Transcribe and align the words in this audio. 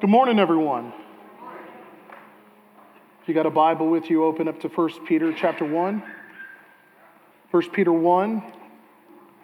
Good 0.00 0.10
morning, 0.10 0.38
everyone. 0.38 0.92
If 3.20 3.26
you 3.26 3.34
got 3.34 3.46
a 3.46 3.50
Bible 3.50 3.88
with 3.88 4.08
you, 4.08 4.24
open 4.24 4.46
up 4.46 4.60
to 4.60 4.68
1 4.68 5.06
Peter 5.06 5.32
chapter 5.32 5.64
1. 5.64 6.02
1 7.50 7.70
Peter 7.70 7.92
1. 7.92 8.42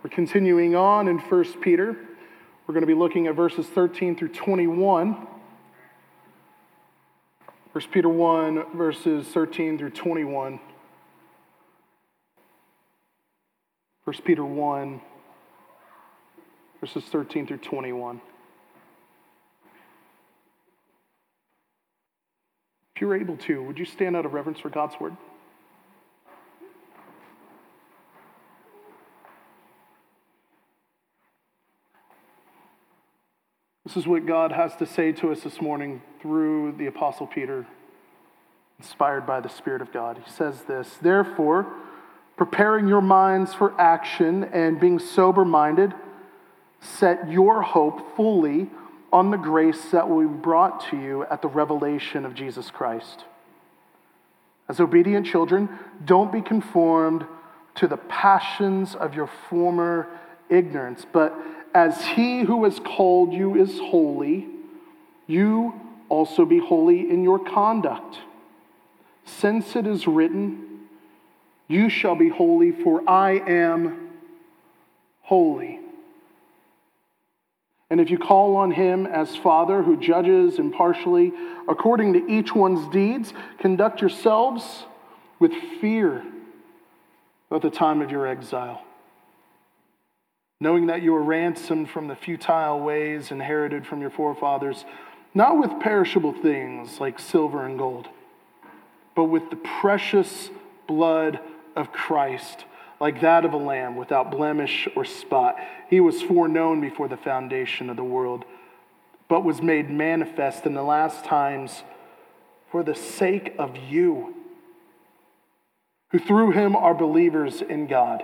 We're 0.04 0.10
continuing 0.10 0.76
on 0.76 1.08
in 1.08 1.18
1 1.18 1.44
Peter. 1.60 1.96
We're 2.66 2.72
going 2.72 2.82
to 2.82 2.86
be 2.86 2.94
looking 2.94 3.26
at 3.26 3.34
verses 3.34 3.66
13 3.66 4.14
through 4.14 4.28
21. 4.28 5.26
1 7.72 7.84
Peter 7.90 8.08
1, 8.08 8.76
verses 8.76 9.26
13 9.26 9.76
through 9.76 9.90
21. 9.90 10.60
1 14.04 14.16
Peter 14.24 14.44
1, 14.44 15.00
verses 16.80 17.02
13 17.10 17.44
through 17.48 17.56
21. 17.56 18.20
If 22.94 23.00
you're 23.00 23.16
able 23.16 23.36
to, 23.38 23.60
would 23.64 23.78
you 23.78 23.84
stand 23.84 24.16
out 24.16 24.24
of 24.24 24.34
reverence 24.34 24.60
for 24.60 24.70
God's 24.70 24.94
word? 25.00 25.16
This 33.84 33.96
is 33.96 34.06
what 34.06 34.26
God 34.26 34.52
has 34.52 34.76
to 34.76 34.86
say 34.86 35.10
to 35.12 35.32
us 35.32 35.40
this 35.40 35.60
morning 35.60 36.02
through 36.22 36.76
the 36.78 36.86
Apostle 36.86 37.26
Peter, 37.26 37.66
inspired 38.78 39.26
by 39.26 39.40
the 39.40 39.48
Spirit 39.48 39.82
of 39.82 39.92
God. 39.92 40.20
He 40.24 40.30
says 40.30 40.62
this 40.62 40.96
Therefore, 41.02 41.66
preparing 42.36 42.86
your 42.86 43.02
minds 43.02 43.52
for 43.54 43.78
action 43.78 44.44
and 44.44 44.78
being 44.78 45.00
sober 45.00 45.44
minded, 45.44 45.92
set 46.80 47.28
your 47.28 47.60
hope 47.60 48.16
fully 48.16 48.68
on 49.14 49.30
the 49.30 49.36
grace 49.36 49.90
that 49.92 50.08
will 50.08 50.26
be 50.26 50.26
brought 50.26 50.90
to 50.90 50.96
you 50.96 51.24
at 51.26 51.40
the 51.40 51.46
revelation 51.46 52.24
of 52.24 52.34
Jesus 52.34 52.68
Christ. 52.72 53.24
As 54.68 54.80
obedient 54.80 55.24
children, 55.24 55.68
don't 56.04 56.32
be 56.32 56.42
conformed 56.42 57.24
to 57.76 57.86
the 57.86 57.96
passions 57.96 58.96
of 58.96 59.14
your 59.14 59.30
former 59.48 60.08
ignorance, 60.48 61.06
but 61.12 61.32
as 61.72 62.04
he 62.04 62.42
who 62.42 62.64
has 62.64 62.80
called 62.80 63.32
you 63.32 63.54
is 63.54 63.78
holy, 63.78 64.48
you 65.28 65.80
also 66.08 66.44
be 66.44 66.58
holy 66.58 67.08
in 67.08 67.22
your 67.22 67.38
conduct. 67.38 68.18
Since 69.24 69.76
it 69.76 69.86
is 69.86 70.08
written, 70.08 70.88
You 71.68 71.88
shall 71.88 72.16
be 72.16 72.30
holy, 72.30 72.72
for 72.72 73.08
I 73.08 73.34
am 73.46 74.10
holy. 75.22 75.83
And 77.90 78.00
if 78.00 78.10
you 78.10 78.18
call 78.18 78.56
on 78.56 78.70
him 78.70 79.06
as 79.06 79.36
Father 79.36 79.82
who 79.82 79.96
judges 79.96 80.58
impartially 80.58 81.32
according 81.68 82.14
to 82.14 82.26
each 82.30 82.54
one's 82.54 82.90
deeds, 82.92 83.32
conduct 83.58 84.00
yourselves 84.00 84.84
with 85.38 85.52
fear 85.80 86.24
at 87.50 87.62
the 87.62 87.70
time 87.70 88.00
of 88.00 88.10
your 88.10 88.26
exile. 88.26 88.82
Knowing 90.60 90.86
that 90.86 91.02
you 91.02 91.12
were 91.12 91.22
ransomed 91.22 91.90
from 91.90 92.08
the 92.08 92.16
futile 92.16 92.80
ways 92.80 93.30
inherited 93.30 93.86
from 93.86 94.00
your 94.00 94.10
forefathers, 94.10 94.84
not 95.34 95.58
with 95.58 95.80
perishable 95.80 96.32
things 96.32 97.00
like 97.00 97.18
silver 97.18 97.66
and 97.66 97.78
gold, 97.78 98.08
but 99.14 99.24
with 99.24 99.50
the 99.50 99.56
precious 99.56 100.50
blood 100.86 101.38
of 101.76 101.92
Christ 101.92 102.64
like 103.04 103.20
that 103.20 103.44
of 103.44 103.52
a 103.52 103.58
lamb 103.58 103.96
without 103.96 104.30
blemish 104.30 104.88
or 104.96 105.04
spot. 105.04 105.56
He 105.90 106.00
was 106.00 106.22
foreknown 106.22 106.80
before 106.80 107.06
the 107.06 107.18
foundation 107.18 107.90
of 107.90 107.96
the 107.96 108.02
world, 108.02 108.46
but 109.28 109.44
was 109.44 109.60
made 109.60 109.90
manifest 109.90 110.64
in 110.64 110.72
the 110.72 110.82
last 110.82 111.22
times 111.22 111.82
for 112.70 112.82
the 112.82 112.94
sake 112.94 113.54
of 113.58 113.76
you, 113.76 114.34
who 116.12 116.18
through 116.18 116.52
him 116.52 116.74
are 116.74 116.94
believers 116.94 117.60
in 117.60 117.88
God, 117.88 118.22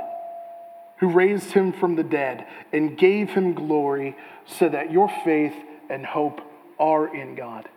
who 1.01 1.11
raised 1.11 1.51
him 1.53 1.75
from 1.75 1.97
the 1.97 2.03
dead 2.03 2.47
and 2.73 2.97
gave 2.97 3.29
him 3.29 3.53
glory, 3.53 4.17
so 4.47 4.67
that 4.67 4.91
your 4.91 5.11
faith 5.27 5.57
and 5.91 6.07
hope 6.07 6.41
are 6.79 7.15
in 7.15 7.35
God. 7.35 7.69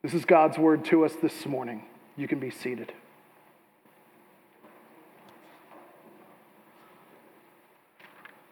This 0.00 0.14
is 0.14 0.24
God's 0.24 0.56
word 0.56 0.86
to 0.86 1.04
us 1.04 1.12
this 1.20 1.44
morning. 1.44 1.82
You 2.16 2.26
can 2.28 2.40
be 2.40 2.50
seated. 2.50 2.94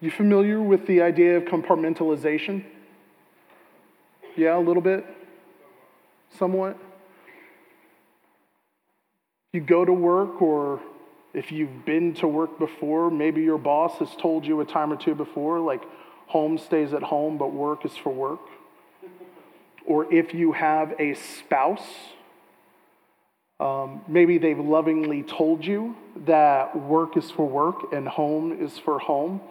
You 0.02 0.10
familiar 0.10 0.62
with 0.62 0.86
the 0.86 1.02
idea 1.02 1.36
of 1.36 1.44
compartmentalization? 1.44 2.64
Yeah, 4.34 4.56
a 4.56 4.58
little 4.58 4.82
bit? 4.82 5.04
Somewhat? 6.38 6.78
You 9.52 9.60
go 9.60 9.84
to 9.84 9.92
work, 9.92 10.40
or 10.40 10.80
if 11.34 11.52
you've 11.52 11.84
been 11.84 12.14
to 12.14 12.28
work 12.28 12.58
before, 12.58 13.10
maybe 13.10 13.42
your 13.42 13.58
boss 13.58 13.98
has 13.98 14.08
told 14.16 14.46
you 14.46 14.60
a 14.62 14.64
time 14.64 14.90
or 14.90 14.96
two 14.96 15.14
before, 15.14 15.60
like 15.60 15.82
home 16.28 16.56
stays 16.56 16.94
at 16.94 17.02
home, 17.02 17.36
but 17.36 17.52
work 17.52 17.84
is 17.84 17.94
for 17.94 18.10
work. 18.10 18.40
Or 19.84 20.10
if 20.10 20.32
you 20.32 20.52
have 20.52 20.94
a 20.98 21.12
spouse, 21.14 21.86
um, 23.58 24.00
maybe 24.08 24.38
they've 24.38 24.58
lovingly 24.58 25.24
told 25.24 25.66
you 25.66 25.94
that 26.24 26.74
work 26.74 27.18
is 27.18 27.30
for 27.30 27.46
work 27.46 27.92
and 27.92 28.08
home 28.08 28.52
is 28.64 28.78
for 28.78 28.98
home. 28.98 29.42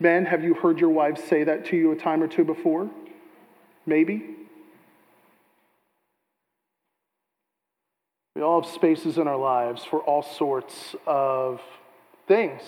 Men, 0.00 0.26
have 0.26 0.44
you 0.44 0.54
heard 0.54 0.78
your 0.78 0.90
wives 0.90 1.22
say 1.24 1.44
that 1.44 1.66
to 1.66 1.76
you 1.76 1.90
a 1.92 1.96
time 1.96 2.22
or 2.22 2.28
two 2.28 2.44
before? 2.44 2.88
Maybe. 3.84 4.24
We 8.36 8.42
all 8.42 8.62
have 8.62 8.70
spaces 8.70 9.18
in 9.18 9.26
our 9.26 9.36
lives 9.36 9.84
for 9.84 9.98
all 10.00 10.22
sorts 10.22 10.94
of 11.06 11.60
things, 12.28 12.62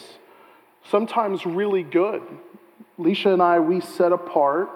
sometimes 0.85 1.47
really 1.47 1.85
good. 1.85 2.23
Leisha 2.99 3.33
and 3.33 3.41
I, 3.41 3.61
we 3.61 3.81
set 3.81 4.11
apart 4.11 4.69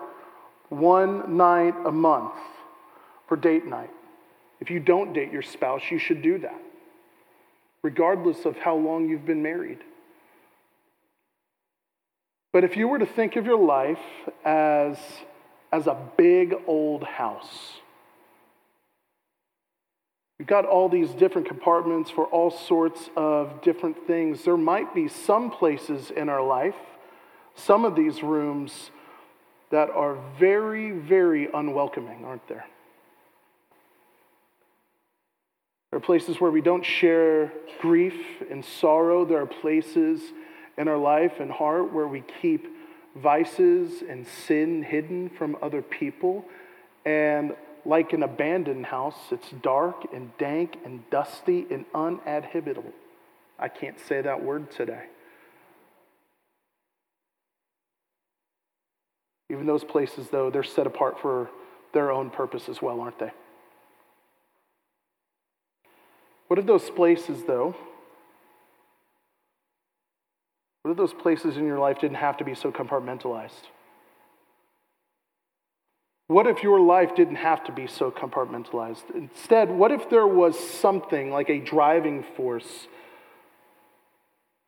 one 0.68 1.36
night 1.36 1.74
a 1.84 1.90
month 1.90 2.34
for 3.26 3.36
date 3.36 3.66
night. 3.66 3.90
If 4.60 4.70
you 4.70 4.78
don't 4.78 5.12
date 5.12 5.32
your 5.32 5.42
spouse, 5.42 5.82
you 5.90 5.98
should 5.98 6.22
do 6.22 6.38
that, 6.38 6.60
regardless 7.82 8.44
of 8.44 8.56
how 8.56 8.76
long 8.76 9.08
you've 9.08 9.26
been 9.26 9.42
married. 9.42 9.78
But 12.54 12.62
if 12.62 12.76
you 12.76 12.86
were 12.86 13.00
to 13.00 13.06
think 13.06 13.34
of 13.34 13.46
your 13.46 13.58
life 13.58 13.98
as, 14.44 14.96
as 15.72 15.88
a 15.88 15.96
big 16.16 16.54
old 16.68 17.02
house, 17.02 17.72
you've 20.38 20.46
got 20.46 20.64
all 20.64 20.88
these 20.88 21.10
different 21.10 21.48
compartments 21.48 22.10
for 22.10 22.26
all 22.26 22.52
sorts 22.52 23.10
of 23.16 23.60
different 23.60 24.06
things. 24.06 24.44
There 24.44 24.56
might 24.56 24.94
be 24.94 25.08
some 25.08 25.50
places 25.50 26.12
in 26.12 26.28
our 26.28 26.46
life, 26.46 26.76
some 27.56 27.84
of 27.84 27.96
these 27.96 28.22
rooms, 28.22 28.92
that 29.72 29.90
are 29.90 30.16
very, 30.38 30.92
very 30.92 31.48
unwelcoming, 31.52 32.24
aren't 32.24 32.46
there? 32.46 32.66
There 35.90 35.96
are 35.96 36.00
places 36.00 36.40
where 36.40 36.52
we 36.52 36.60
don't 36.60 36.86
share 36.86 37.52
grief 37.80 38.14
and 38.48 38.64
sorrow. 38.64 39.24
There 39.24 39.40
are 39.40 39.46
places 39.46 40.22
in 40.76 40.88
our 40.88 40.98
life 40.98 41.40
and 41.40 41.50
heart 41.50 41.92
where 41.92 42.08
we 42.08 42.22
keep 42.40 42.66
vices 43.16 44.02
and 44.08 44.26
sin 44.26 44.82
hidden 44.82 45.30
from 45.30 45.56
other 45.62 45.82
people. 45.82 46.44
And 47.04 47.54
like 47.84 48.12
an 48.12 48.22
abandoned 48.22 48.86
house, 48.86 49.18
it's 49.30 49.50
dark 49.62 50.12
and 50.12 50.36
dank 50.38 50.78
and 50.84 51.08
dusty 51.10 51.66
and 51.70 51.84
uninhabitable. 51.94 52.92
I 53.58 53.68
can't 53.68 53.98
say 54.00 54.22
that 54.22 54.42
word 54.42 54.70
today. 54.70 55.04
Even 59.50 59.66
those 59.66 59.84
places, 59.84 60.28
though, 60.30 60.50
they're 60.50 60.62
set 60.62 60.86
apart 60.86 61.20
for 61.20 61.50
their 61.92 62.10
own 62.10 62.30
purpose 62.30 62.68
as 62.68 62.82
well, 62.82 63.00
aren't 63.00 63.18
they? 63.18 63.30
What 66.48 66.58
if 66.58 66.66
those 66.66 66.90
places, 66.90 67.44
though, 67.46 67.76
what 70.84 70.90
if 70.90 70.96
those 70.98 71.14
places 71.14 71.56
in 71.56 71.66
your 71.66 71.78
life 71.78 71.98
didn't 71.98 72.18
have 72.18 72.36
to 72.36 72.44
be 72.44 72.54
so 72.54 72.70
compartmentalized? 72.70 73.70
What 76.26 76.46
if 76.46 76.62
your 76.62 76.78
life 76.78 77.14
didn't 77.16 77.36
have 77.36 77.64
to 77.64 77.72
be 77.72 77.86
so 77.86 78.10
compartmentalized? 78.10 79.04
Instead, 79.14 79.70
what 79.70 79.92
if 79.92 80.10
there 80.10 80.26
was 80.26 80.58
something 80.58 81.30
like 81.30 81.48
a 81.48 81.58
driving 81.58 82.22
force 82.36 82.86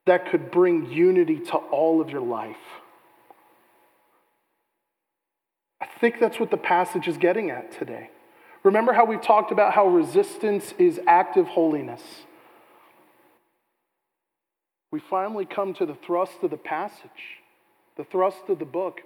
that 0.07 0.31
could 0.31 0.51
bring 0.51 0.91
unity 0.91 1.39
to 1.39 1.57
all 1.57 2.01
of 2.01 2.09
your 2.09 2.23
life? 2.23 2.57
I 5.83 5.87
think 6.01 6.19
that's 6.19 6.41
what 6.41 6.51
the 6.51 6.57
passage 6.57 7.09
is 7.09 7.19
getting 7.19 7.51
at 7.51 7.73
today. 7.73 8.09
Remember 8.63 8.95
how 8.95 9.05
we 9.05 9.19
talked 9.19 9.53
about 9.53 9.75
how 9.75 9.87
resistance 9.87 10.73
is 10.79 10.99
active 11.07 11.47
holiness? 11.47 12.03
We 14.91 15.01
finally 15.01 15.45
come 15.45 15.75
to 15.75 15.87
the 15.87 15.95
thrust 15.95 16.43
of 16.43 16.51
the 16.51 16.57
passage, 16.57 17.41
the 17.97 18.05
thrust 18.05 18.49
of 18.49 18.59
the 18.59 18.65
book 18.65 19.01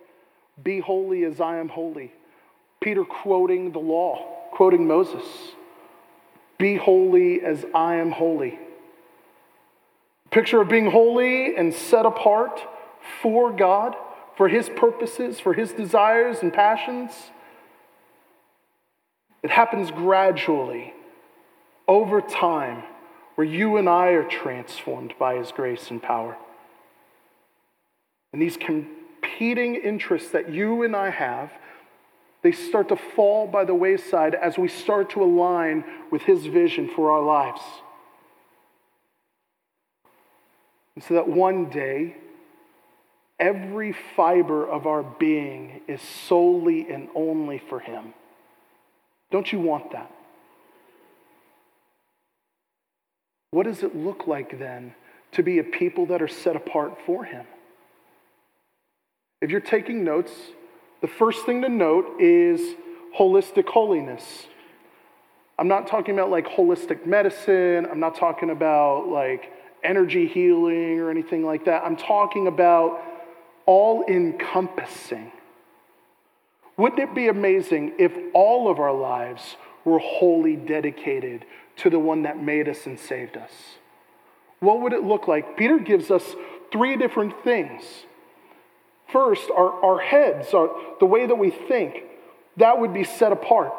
Be 0.63 0.81
holy 0.81 1.25
as 1.25 1.41
I 1.41 1.59
am 1.59 1.69
holy. 1.69 2.13
Peter 2.81 3.05
quoting 3.05 3.73
the 3.73 3.79
law, 3.79 4.27
quoting 4.53 4.87
Moses 4.87 5.25
Be 6.59 6.77
holy 6.77 7.43
as 7.43 7.65
I 7.75 7.97
am 7.97 8.13
holy. 8.13 8.59
Picture 10.31 10.61
of 10.61 10.69
being 10.69 10.91
holy 10.91 11.57
and 11.57 11.75
set 11.75 12.07
apart 12.07 12.61
for 13.21 13.53
God, 13.53 13.97
for 14.37 14.49
His 14.49 14.69
purposes, 14.69 15.41
for 15.41 15.55
His 15.55 15.73
desires 15.73 16.39
and 16.43 16.53
passions. 16.53 17.11
It 19.43 19.51
happens 19.51 19.91
gradually, 19.91 20.95
over 21.89 22.21
time, 22.21 22.85
where 23.41 23.49
you 23.49 23.79
and 23.79 23.89
I 23.89 24.09
are 24.09 24.29
transformed 24.29 25.15
by 25.19 25.37
His 25.37 25.51
grace 25.51 25.91
and 25.91 26.03
power. 26.03 26.37
And 28.35 28.43
these 28.43 28.59
competing 28.59 29.77
interests 29.77 30.33
that 30.33 30.53
you 30.53 30.83
and 30.83 30.95
I 30.95 31.09
have, 31.09 31.51
they 32.43 32.53
start 32.53 32.91
to 32.91 32.97
fall 32.97 33.47
by 33.47 33.65
the 33.65 33.75
wayside 33.75 34.35
as 34.35 34.59
we 34.59 34.69
start 34.69 35.09
to 35.13 35.23
align 35.23 35.85
with 36.11 36.21
His 36.21 36.45
vision 36.45 36.91
for 36.95 37.13
our 37.13 37.23
lives. 37.23 37.63
And 40.95 41.03
so 41.03 41.15
that 41.15 41.27
one 41.27 41.71
day, 41.71 42.17
every 43.39 43.95
fiber 44.17 44.69
of 44.69 44.87
our 44.87 45.03
being 45.03 45.81
is 45.89 46.03
solely 46.03 46.91
and 46.91 47.09
only 47.15 47.57
for 47.71 47.81
Him. 47.81 48.13
Don't 49.31 49.51
you 49.51 49.61
want 49.61 49.93
that? 49.93 50.13
What 53.53 53.67
does 53.67 53.83
it 53.83 53.97
look 53.97 54.27
like 54.27 54.59
then 54.59 54.95
to 55.33 55.43
be 55.43 55.59
a 55.59 55.65
people 55.65 56.07
that 56.07 56.23
are 56.23 56.29
set 56.29 56.55
apart 56.55 56.99
for 57.05 57.25
Him? 57.25 57.47
If 59.41 59.51
you're 59.51 59.61
taking 59.61 60.05
notes, 60.05 60.33
the 61.01 61.09
first 61.09 61.45
thing 61.47 61.63
to 61.63 61.69
note 61.69 62.21
is 62.21 62.77
holistic 63.19 63.67
holiness. 63.69 64.47
I'm 65.59 65.69
not 65.69 65.89
talking 65.89 66.15
about 66.15 66.31
like 66.31 66.47
holistic 66.47 67.07
medicine, 67.07 67.87
I'm 67.91 68.01
not 68.01 68.15
talking 68.15 68.51
about 68.51 69.09
like 69.09 69.53
energy 69.83 70.29
healing 70.29 71.01
or 71.01 71.11
anything 71.11 71.45
like 71.45 71.65
that. 71.65 71.83
I'm 71.83 71.97
talking 71.97 72.47
about 72.47 73.03
all 73.67 74.05
encompassing. 74.07 75.33
Wouldn't 76.77 77.01
it 77.01 77.15
be 77.15 77.29
amazing 77.29 77.95
if 77.99 78.13
all 78.33 78.71
of 78.71 78.79
our 78.79 78.93
lives 78.93 79.57
were 79.85 79.99
wholly 79.99 80.57
dedicated 80.57 81.45
to 81.81 81.91
the 81.91 81.99
one 81.99 82.23
that 82.23 82.43
made 82.43 82.69
us 82.69 82.87
and 82.87 82.99
saved 82.99 83.37
us? 83.37 83.53
What 84.61 84.81
would 84.83 84.93
it 84.93 85.03
look 85.03 85.29
like? 85.29 85.57
Peter 85.57 85.79
gives 85.79 86.11
us 86.11 86.35
three 86.73 86.97
different 86.97 87.43
things. 87.43 87.83
First, 89.13 89.51
our, 89.51 89.73
our 89.85 89.99
heads, 90.01 90.55
our, 90.55 90.71
the 91.01 91.07
way 91.07 91.27
that 91.27 91.37
we 91.37 91.51
think, 91.51 92.05
that 92.57 92.79
would 92.79 92.95
be 92.95 93.05
set 93.05 93.33
apart. 93.33 93.73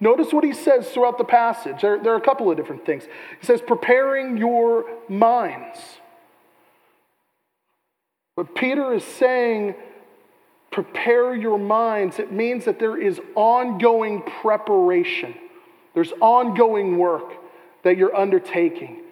Notice 0.00 0.32
what 0.32 0.44
he 0.44 0.52
says 0.52 0.90
throughout 0.90 1.18
the 1.18 1.24
passage. 1.24 1.80
There, 1.80 2.02
there, 2.02 2.12
are 2.12 2.16
a 2.16 2.20
couple 2.20 2.50
of 2.50 2.56
different 2.56 2.84
things. 2.84 3.04
He 3.40 3.46
says, 3.46 3.62
preparing 3.66 4.36
your 4.36 4.84
minds. 5.08 5.78
But 8.36 8.54
Peter 8.54 8.92
is 8.92 9.04
saying, 9.04 9.74
prepare 10.70 11.34
your 11.34 11.58
minds. 11.58 12.18
It 12.18 12.32
means 12.32 12.64
that 12.64 12.80
there 12.80 13.00
is 13.00 13.20
ongoing 13.36 14.22
preparation, 14.42 15.34
there's 15.94 16.12
ongoing 16.20 16.98
work 16.98 17.32
that 17.82 17.96
you're 17.96 18.14
undertaking. 18.14 19.02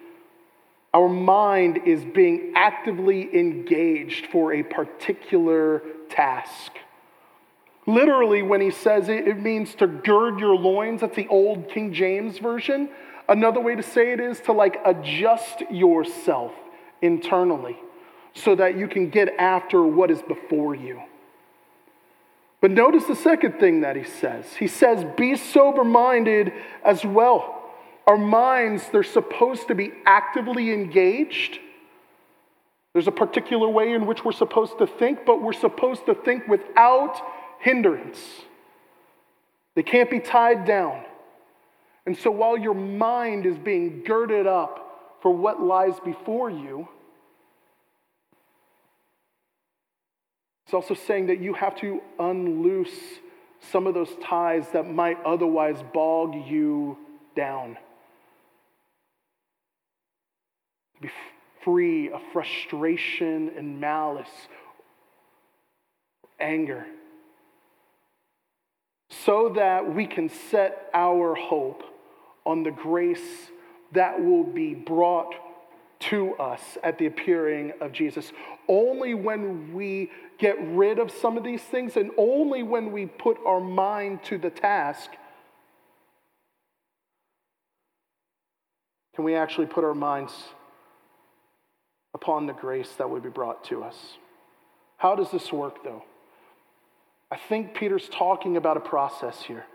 Our 0.93 1.09
mind 1.09 1.81
is 1.85 2.03
being 2.03 2.53
actively 2.55 3.35
engaged 3.35 4.27
for 4.27 4.53
a 4.53 4.63
particular 4.63 5.81
task. 6.09 6.71
Literally, 7.85 8.43
when 8.43 8.61
he 8.61 8.71
says 8.71 9.09
it, 9.09 9.27
it 9.27 9.39
means 9.41 9.75
to 9.75 9.87
gird 9.87 10.39
your 10.39 10.55
loins. 10.55 11.01
That's 11.01 11.15
the 11.15 11.27
old 11.27 11.69
King 11.69 11.93
James 11.93 12.37
Version. 12.37 12.89
Another 13.27 13.59
way 13.59 13.75
to 13.75 13.83
say 13.83 14.11
it 14.11 14.19
is 14.19 14.39
to 14.41 14.51
like 14.51 14.79
adjust 14.85 15.61
yourself 15.71 16.53
internally 17.01 17.77
so 18.33 18.55
that 18.55 18.77
you 18.77 18.87
can 18.87 19.09
get 19.09 19.29
after 19.37 19.83
what 19.83 20.11
is 20.11 20.21
before 20.21 20.75
you. 20.75 21.01
But 22.63 22.71
notice 22.71 23.03
the 23.03 23.15
second 23.17 23.59
thing 23.59 23.81
that 23.81 23.97
he 23.97 24.05
says. 24.05 24.45
He 24.55 24.67
says, 24.67 25.05
Be 25.17 25.35
sober 25.35 25.83
minded 25.83 26.53
as 26.81 27.03
well. 27.03 27.61
Our 28.07 28.17
minds, 28.17 28.87
they're 28.89 29.03
supposed 29.03 29.67
to 29.67 29.75
be 29.75 29.91
actively 30.05 30.71
engaged. 30.71 31.59
There's 32.93 33.09
a 33.09 33.11
particular 33.11 33.67
way 33.67 33.91
in 33.91 34.05
which 34.05 34.23
we're 34.23 34.31
supposed 34.31 34.77
to 34.77 34.87
think, 34.87 35.25
but 35.25 35.41
we're 35.41 35.51
supposed 35.51 36.05
to 36.05 36.15
think 36.15 36.47
without 36.47 37.21
hindrance. 37.59 38.19
They 39.75 39.83
can't 39.83 40.09
be 40.09 40.21
tied 40.21 40.63
down. 40.63 41.03
And 42.05 42.17
so 42.17 42.31
while 42.31 42.57
your 42.57 42.75
mind 42.75 43.45
is 43.45 43.57
being 43.57 44.03
girded 44.05 44.47
up 44.47 45.17
for 45.21 45.35
what 45.35 45.61
lies 45.61 45.99
before 45.99 46.49
you, 46.49 46.87
it's 50.65 50.73
also 50.73 50.93
saying 50.93 51.27
that 51.27 51.39
you 51.39 51.53
have 51.53 51.75
to 51.81 52.01
unloose 52.19 52.89
some 53.71 53.87
of 53.87 53.93
those 53.93 54.13
ties 54.23 54.65
that 54.73 54.89
might 54.89 55.17
otherwise 55.23 55.77
bog 55.93 56.35
you 56.47 56.97
down. 57.35 57.77
Be 61.01 61.09
free 61.63 62.09
of 62.11 62.21
frustration 62.31 63.51
and 63.57 63.79
malice, 63.79 64.27
anger 66.39 66.85
so 69.25 69.53
that 69.55 69.93
we 69.93 70.05
can 70.05 70.29
set 70.29 70.89
our 70.93 71.35
hope 71.35 71.83
on 72.45 72.63
the 72.63 72.71
grace 72.71 73.49
that 73.93 74.21
will 74.21 74.43
be 74.43 74.73
brought 74.73 75.33
to 75.99 76.33
us 76.35 76.61
at 76.83 76.97
the 76.97 77.05
appearing 77.05 77.71
of 77.79 77.91
Jesus. 77.93 78.33
Only 78.67 79.13
when 79.13 79.73
we 79.73 80.11
get 80.37 80.55
rid 80.59 80.99
of 80.99 81.11
some 81.11 81.37
of 81.37 81.43
these 81.43 81.61
things 81.61 81.95
and 81.95 82.11
only 82.17 82.63
when 82.63 82.91
we 82.91 83.05
put 83.05 83.37
our 83.45 83.59
mind 83.59 84.23
to 84.25 84.37
the 84.37 84.49
task 84.49 85.09
can 89.15 89.23
we 89.23 89.35
actually 89.35 89.67
put 89.67 89.83
our 89.83 89.93
minds 89.93 90.33
upon 92.13 92.47
the 92.47 92.53
grace 92.53 92.89
that 92.97 93.09
would 93.09 93.23
be 93.23 93.29
brought 93.29 93.63
to 93.65 93.83
us. 93.83 93.95
How 94.97 95.15
does 95.15 95.31
this 95.31 95.51
work, 95.51 95.83
though? 95.83 96.03
I 97.31 97.37
think 97.49 97.73
Peter's 97.73 98.07
talking 98.09 98.57
about 98.57 98.77
a 98.77 98.79
process 98.79 99.41
here. 99.43 99.65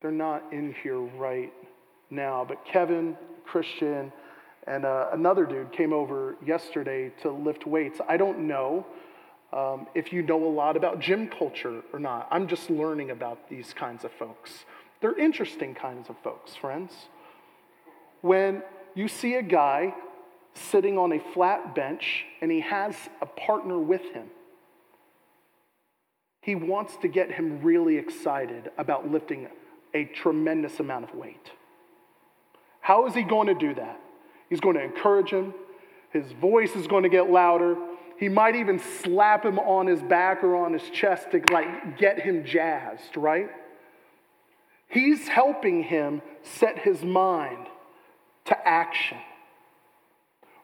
They're 0.00 0.10
not 0.10 0.52
in 0.52 0.74
here 0.82 0.98
right 0.98 1.52
now, 2.10 2.44
but 2.46 2.64
Kevin, 2.64 3.16
Christian, 3.44 4.12
and 4.68 4.84
uh, 4.84 5.08
another 5.12 5.46
dude 5.46 5.72
came 5.72 5.92
over 5.92 6.36
yesterday 6.44 7.10
to 7.22 7.30
lift 7.30 7.66
weights. 7.66 8.00
I 8.08 8.16
don't 8.16 8.46
know 8.46 8.86
um, 9.52 9.86
if 9.94 10.12
you 10.12 10.22
know 10.22 10.44
a 10.44 10.52
lot 10.52 10.76
about 10.76 11.00
gym 11.00 11.28
culture 11.28 11.82
or 11.92 11.98
not. 11.98 12.28
I'm 12.30 12.46
just 12.46 12.68
learning 12.68 13.10
about 13.10 13.48
these 13.48 13.72
kinds 13.72 14.04
of 14.04 14.12
folks. 14.12 14.64
They're 15.00 15.18
interesting 15.18 15.74
kinds 15.74 16.10
of 16.10 16.16
folks, 16.22 16.54
friends. 16.54 16.92
When 18.20 18.62
you 18.94 19.08
see 19.08 19.36
a 19.36 19.42
guy 19.42 19.94
sitting 20.54 20.98
on 20.98 21.12
a 21.12 21.20
flat 21.32 21.74
bench 21.74 22.24
and 22.40 22.50
he 22.50 22.60
has 22.60 22.94
a 23.22 23.26
partner 23.26 23.78
with 23.78 24.02
him. 24.12 24.26
He 26.42 26.54
wants 26.54 26.96
to 27.02 27.08
get 27.08 27.30
him 27.30 27.62
really 27.62 27.96
excited 27.96 28.70
about 28.76 29.10
lifting 29.10 29.48
a 29.94 30.04
tremendous 30.04 30.80
amount 30.80 31.04
of 31.04 31.14
weight. 31.14 31.52
How 32.80 33.06
is 33.06 33.14
he 33.14 33.22
going 33.22 33.48
to 33.48 33.54
do 33.54 33.74
that? 33.74 34.00
He's 34.48 34.60
going 34.60 34.76
to 34.76 34.82
encourage 34.82 35.30
him. 35.30 35.54
His 36.10 36.32
voice 36.32 36.74
is 36.74 36.86
going 36.86 37.02
to 37.02 37.08
get 37.08 37.30
louder. 37.30 37.76
He 38.18 38.28
might 38.28 38.56
even 38.56 38.78
slap 38.78 39.44
him 39.44 39.58
on 39.58 39.86
his 39.86 40.02
back 40.02 40.42
or 40.42 40.56
on 40.56 40.72
his 40.72 40.88
chest 40.90 41.30
to 41.32 41.42
like 41.52 41.98
get 41.98 42.20
him 42.20 42.44
jazzed, 42.44 43.16
right? 43.16 43.48
He's 44.88 45.28
helping 45.28 45.84
him 45.84 46.22
set 46.42 46.78
his 46.78 47.02
mind 47.02 47.66
to 48.46 48.68
action. 48.68 49.18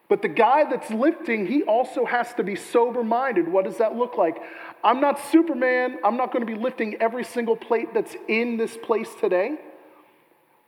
But 0.09 0.23
the 0.23 0.29
guy 0.29 0.64
that's 0.69 0.91
lifting, 0.91 1.47
he 1.47 1.62
also 1.62 2.05
has 2.05 2.33
to 2.35 2.43
be 2.43 2.57
sober 2.57 3.03
minded. 3.03 3.49
What 3.49 3.64
does 3.64 3.79
that 3.79 3.97
look 3.97 4.17
like? 4.17 4.37
I'm 4.83 5.00
not 5.00 5.19
Superman. 5.31 5.99
I'm 6.05 6.17
not 6.17 6.33
going 6.33 6.47
to 6.47 6.53
be 6.53 6.59
lifting 6.59 6.97
every 7.00 7.25
single 7.25 7.57
plate 7.57 7.95
that's 7.95 8.14
in 8.29 8.57
this 8.57 8.76
place 8.76 9.09
today. 9.21 9.59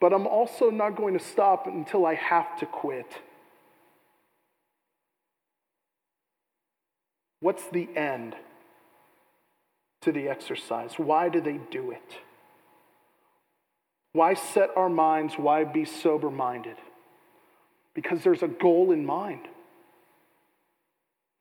But 0.01 0.13
I'm 0.13 0.27
also 0.27 0.71
not 0.71 0.97
going 0.97 1.17
to 1.19 1.25
stop 1.25 1.67
until 1.67 2.05
I 2.05 2.15
have 2.15 2.59
to 2.59 2.67
quit. 2.67 3.11
What's 7.41 7.67
the 7.69 7.89
end 7.97 8.35
to 10.03 10.13
the 10.13 10.29
exercise? 10.29 10.95
Why 10.97 11.29
do 11.29 11.41
they 11.41 11.59
do 11.71 11.91
it? 11.91 12.19
Why 14.13 14.35
set 14.35 14.71
our 14.77 14.89
minds? 14.89 15.35
Why 15.35 15.65
be 15.65 15.85
sober 15.85 16.31
minded? 16.31 16.77
because 17.97 18.23
there's 18.23 18.43
a 18.43 18.49
goal 18.49 18.93
in 18.93 19.05
mind. 19.05 19.49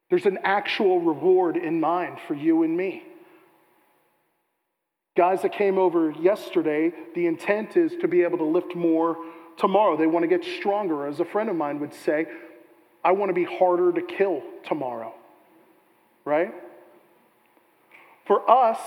There's 0.09 0.25
an 0.25 0.39
actual 0.43 1.01
reward 1.01 1.57
in 1.57 1.81
mind 1.81 2.17
for 2.27 2.33
you 2.33 2.63
and 2.63 2.75
me. 2.75 3.03
Guys 5.15 5.41
that 5.43 5.53
came 5.53 5.77
over 5.77 6.12
yesterday, 6.12 6.91
the 7.13 7.25
intent 7.25 7.77
is 7.77 7.93
to 8.01 8.07
be 8.07 8.24
able 8.24 8.38
to 8.38 8.43
lift 8.43 8.75
more 8.75 9.17
tomorrow. 9.57 9.95
They 9.95 10.07
want 10.07 10.24
to 10.24 10.27
get 10.27 10.43
stronger. 10.43 11.07
As 11.07 11.22
a 11.22 11.25
friend 11.25 11.50
of 11.50 11.55
mine 11.55 11.79
would 11.79 11.93
say, 11.93 12.27
I 13.03 13.13
want 13.13 13.29
to 13.29 13.34
be 13.34 13.45
harder 13.45 13.93
to 13.93 14.01
kill 14.01 14.43
tomorrow. 14.65 15.13
Right? 16.25 16.53
For 18.25 18.50
us, 18.50 18.79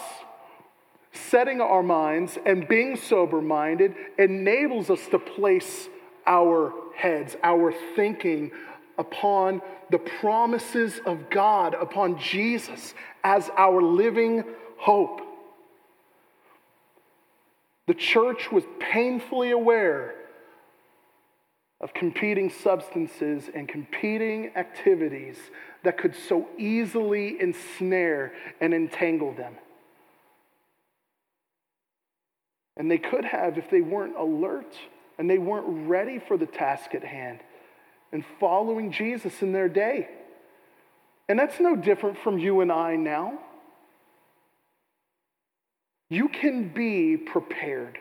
setting 1.12 1.60
our 1.60 1.82
minds 1.82 2.36
and 2.44 2.68
being 2.68 2.96
sober 2.96 3.40
minded 3.40 3.94
enables 4.18 4.90
us 4.90 5.06
to 5.08 5.18
place 5.18 5.88
our 6.26 6.74
heads, 6.94 7.36
our 7.42 7.72
thinking 7.96 8.50
upon 8.98 9.62
the 9.90 9.98
promises 9.98 11.00
of 11.06 11.30
God, 11.30 11.74
upon 11.74 12.18
Jesus 12.18 12.92
as 13.24 13.48
our 13.56 13.80
living 13.80 14.44
hope. 14.76 15.22
The 17.88 17.94
church 17.94 18.52
was 18.52 18.64
painfully 18.78 19.50
aware 19.50 20.14
of 21.80 21.94
competing 21.94 22.50
substances 22.50 23.48
and 23.54 23.66
competing 23.66 24.52
activities 24.56 25.38
that 25.84 25.96
could 25.96 26.14
so 26.14 26.48
easily 26.58 27.40
ensnare 27.40 28.34
and 28.60 28.74
entangle 28.74 29.32
them. 29.32 29.54
And 32.76 32.90
they 32.90 32.98
could 32.98 33.24
have 33.24 33.56
if 33.56 33.70
they 33.70 33.80
weren't 33.80 34.16
alert 34.16 34.76
and 35.18 35.28
they 35.28 35.38
weren't 35.38 35.88
ready 35.88 36.18
for 36.18 36.36
the 36.36 36.46
task 36.46 36.94
at 36.94 37.02
hand 37.02 37.40
and 38.12 38.22
following 38.38 38.92
Jesus 38.92 39.40
in 39.40 39.52
their 39.52 39.68
day. 39.70 40.10
And 41.26 41.38
that's 41.38 41.58
no 41.58 41.74
different 41.74 42.18
from 42.18 42.38
you 42.38 42.60
and 42.60 42.70
I 42.70 42.96
now. 42.96 43.38
You 46.10 46.28
can 46.28 46.68
be 46.68 47.16
prepared. 47.16 47.98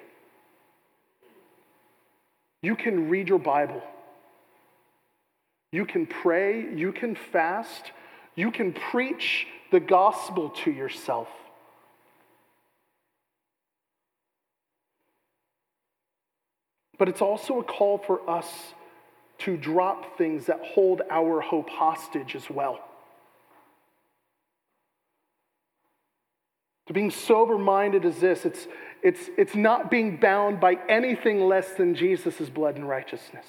You 2.61 2.75
can 2.75 3.09
read 3.09 3.27
your 3.27 3.39
Bible. 3.39 3.83
You 5.71 5.85
can 5.85 6.05
pray. 6.05 6.73
You 6.73 6.93
can 6.93 7.15
fast. 7.15 7.91
You 8.35 8.51
can 8.51 8.73
preach 8.73 9.47
the 9.71 9.79
gospel 9.79 10.49
to 10.63 10.71
yourself. 10.71 11.27
But 16.97 17.09
it's 17.09 17.21
also 17.21 17.59
a 17.59 17.63
call 17.63 17.99
for 17.99 18.27
us 18.29 18.47
to 19.39 19.55
drop 19.55 20.17
things 20.17 20.47
that 20.47 20.59
hold 20.63 21.01
our 21.11 21.41
hope 21.41 21.69
hostage 21.69 22.35
as 22.35 22.49
well. 22.49 22.87
To 26.88 26.94
being 26.94 27.12
sober 27.12 27.58
minded 27.58 28.06
is 28.06 28.20
this 28.20 28.46
it's, 28.46 28.67
it's, 29.03 29.29
it's 29.38 29.56
not 29.56 29.91
being 29.91 30.17
bound 30.17 30.60
by 30.60 30.77
anything 30.89 31.41
less 31.41 31.74
than 31.74 31.96
Jesus' 31.96 32.50
blood 32.50 32.75
and 32.75 32.88
righteousness. 32.88 33.46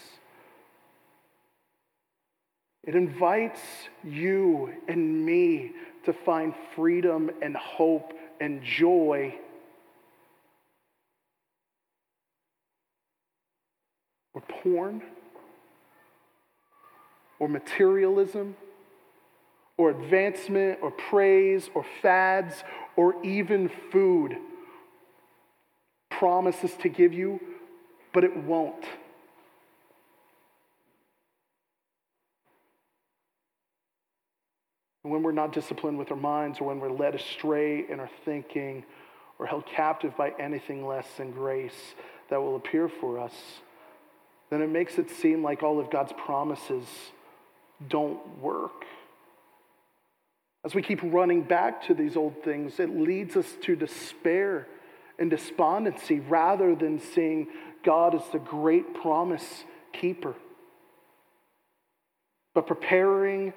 It 2.85 2.95
invites 2.95 3.61
you 4.03 4.73
and 4.89 5.25
me 5.25 5.73
to 6.05 6.13
find 6.13 6.55
freedom 6.75 7.31
and 7.43 7.57
hope 7.57 8.13
and 8.41 8.63
joy 8.63 9.35
or 14.33 14.41
porn 14.63 15.03
or 17.39 17.49
materialism 17.49 18.57
or 19.77 19.91
advancement 19.91 20.79
or 20.83 20.91
praise 20.91 21.69
or 21.75 21.85
fads 22.03 22.65
or 22.99 23.15
even 23.25 23.71
food 23.93 24.37
promises 26.11 26.73
to 26.83 26.89
give 26.89 27.13
you, 27.13 27.39
but 28.13 28.25
it 28.25 28.37
won't. 28.37 28.85
when 35.05 35.23
we're 35.23 35.33
not 35.33 35.55
disciplined 35.55 35.97
with 35.97 36.11
our 36.11 36.19
minds, 36.19 36.61
or 36.61 36.67
when 36.67 36.81
we're 36.81 36.91
led 36.91 37.15
astray 37.15 37.87
in 37.89 37.99
our 37.99 38.11
thinking, 38.27 38.85
or 39.39 39.47
held 39.47 39.65
captive 39.65 40.15
by 40.19 40.35
anything 40.39 40.87
less 40.87 41.07
than 41.17 41.31
grace 41.31 41.95
that 42.29 42.39
will 42.39 42.57
appear 42.57 42.91
for 42.91 43.19
us, 43.19 43.33
then 44.51 44.61
it 44.61 44.69
makes 44.69 44.99
it 44.99 45.09
seem 45.09 45.43
like 45.43 45.63
all 45.63 45.81
of 45.81 45.91
God's 45.91 46.13
promises 46.13 46.85
don't 47.89 48.39
work. 48.39 48.85
As 50.65 50.75
we 50.75 50.83
keep 50.83 51.01
running 51.03 51.43
back 51.43 51.87
to 51.87 51.95
these 51.95 52.17
old 52.17 52.43
things, 52.43 52.81
it 52.81 52.91
leads 52.91 53.37
us 53.37 53.57
to 53.63 53.77
despair 53.77 54.67
and 55.19 55.31
despondency 55.31 56.21
rather 56.21 56.75
than 56.75 57.01
seeing 57.01 57.49
God 57.85 58.15
as 58.15 58.23
the 58.33 58.39
great 58.39 58.95
promise 58.95 59.65
keeper. 59.93 60.35
But 62.55 62.67
preparing 62.67 63.53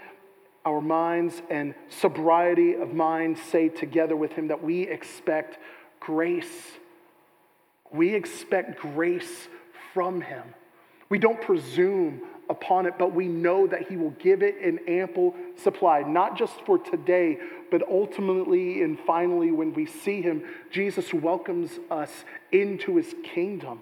our 0.63 0.81
minds 0.81 1.41
and 1.49 1.73
sobriety 1.89 2.75
of 2.75 2.93
mind 2.93 3.37
say 3.49 3.69
together 3.69 4.15
with 4.15 4.33
Him 4.33 4.49
that 4.49 4.63
we 4.63 4.83
expect 4.83 5.57
grace. 5.99 6.77
We 7.91 8.13
expect 8.13 8.79
grace 8.79 9.47
from 9.93 10.21
Him. 10.21 10.43
We 11.11 11.19
don't 11.19 11.41
presume 11.41 12.21
upon 12.49 12.85
it, 12.85 12.93
but 12.97 13.13
we 13.13 13.27
know 13.27 13.67
that 13.67 13.89
He 13.89 13.97
will 13.97 14.11
give 14.11 14.41
it 14.41 14.55
an 14.63 14.79
ample 14.87 15.35
supply, 15.61 16.03
not 16.03 16.37
just 16.37 16.53
for 16.65 16.77
today, 16.77 17.37
but 17.69 17.83
ultimately 17.89 18.81
and 18.81 18.97
finally 18.97 19.51
when 19.51 19.73
we 19.73 19.85
see 19.85 20.21
Him, 20.21 20.41
Jesus 20.71 21.13
welcomes 21.13 21.69
us 21.91 22.09
into 22.53 22.95
His 22.95 23.13
kingdom. 23.25 23.81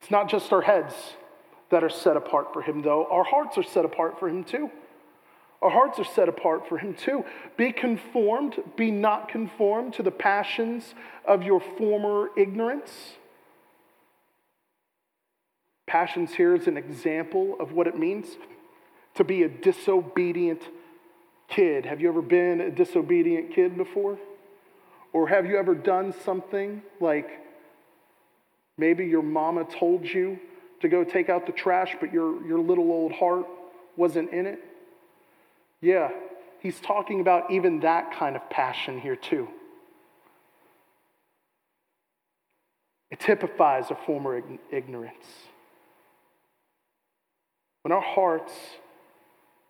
It's 0.00 0.10
not 0.12 0.30
just 0.30 0.52
our 0.52 0.62
heads 0.62 0.94
that 1.70 1.82
are 1.82 1.90
set 1.90 2.16
apart 2.16 2.52
for 2.52 2.62
Him, 2.62 2.82
though, 2.82 3.06
our 3.10 3.24
hearts 3.24 3.58
are 3.58 3.64
set 3.64 3.84
apart 3.84 4.20
for 4.20 4.28
Him 4.28 4.44
too. 4.44 4.70
Our 5.62 5.70
hearts 5.70 5.98
are 5.98 6.04
set 6.04 6.28
apart 6.28 6.68
for 6.68 6.78
Him 6.78 6.94
too. 6.94 7.24
Be 7.56 7.72
conformed, 7.72 8.62
be 8.76 8.92
not 8.92 9.28
conformed 9.28 9.94
to 9.94 10.04
the 10.04 10.12
passions 10.12 10.94
of 11.24 11.42
your 11.42 11.60
former 11.76 12.28
ignorance 12.36 13.16
Passions 15.90 16.32
here 16.32 16.54
is 16.54 16.68
an 16.68 16.76
example 16.76 17.56
of 17.58 17.72
what 17.72 17.88
it 17.88 17.98
means 17.98 18.28
to 19.16 19.24
be 19.24 19.42
a 19.42 19.48
disobedient 19.48 20.62
kid. 21.48 21.84
Have 21.84 22.00
you 22.00 22.08
ever 22.08 22.22
been 22.22 22.60
a 22.60 22.70
disobedient 22.70 23.52
kid 23.52 23.76
before? 23.76 24.16
Or 25.12 25.26
have 25.26 25.46
you 25.46 25.58
ever 25.58 25.74
done 25.74 26.14
something 26.24 26.80
like 27.00 27.28
maybe 28.78 29.04
your 29.04 29.24
mama 29.24 29.64
told 29.64 30.06
you 30.06 30.38
to 30.80 30.88
go 30.88 31.02
take 31.02 31.28
out 31.28 31.46
the 31.46 31.52
trash, 31.52 31.96
but 31.98 32.12
your, 32.12 32.40
your 32.46 32.60
little 32.60 32.92
old 32.92 33.10
heart 33.10 33.46
wasn't 33.96 34.30
in 34.30 34.46
it? 34.46 34.60
Yeah, 35.80 36.10
he's 36.60 36.78
talking 36.78 37.20
about 37.20 37.50
even 37.50 37.80
that 37.80 38.14
kind 38.16 38.36
of 38.36 38.48
passion 38.48 39.00
here, 39.00 39.16
too. 39.16 39.48
It 43.10 43.18
typifies 43.18 43.90
a 43.90 43.96
former 44.06 44.40
ignorance. 44.70 45.26
When 47.82 47.92
our 47.92 48.00
hearts, 48.00 48.52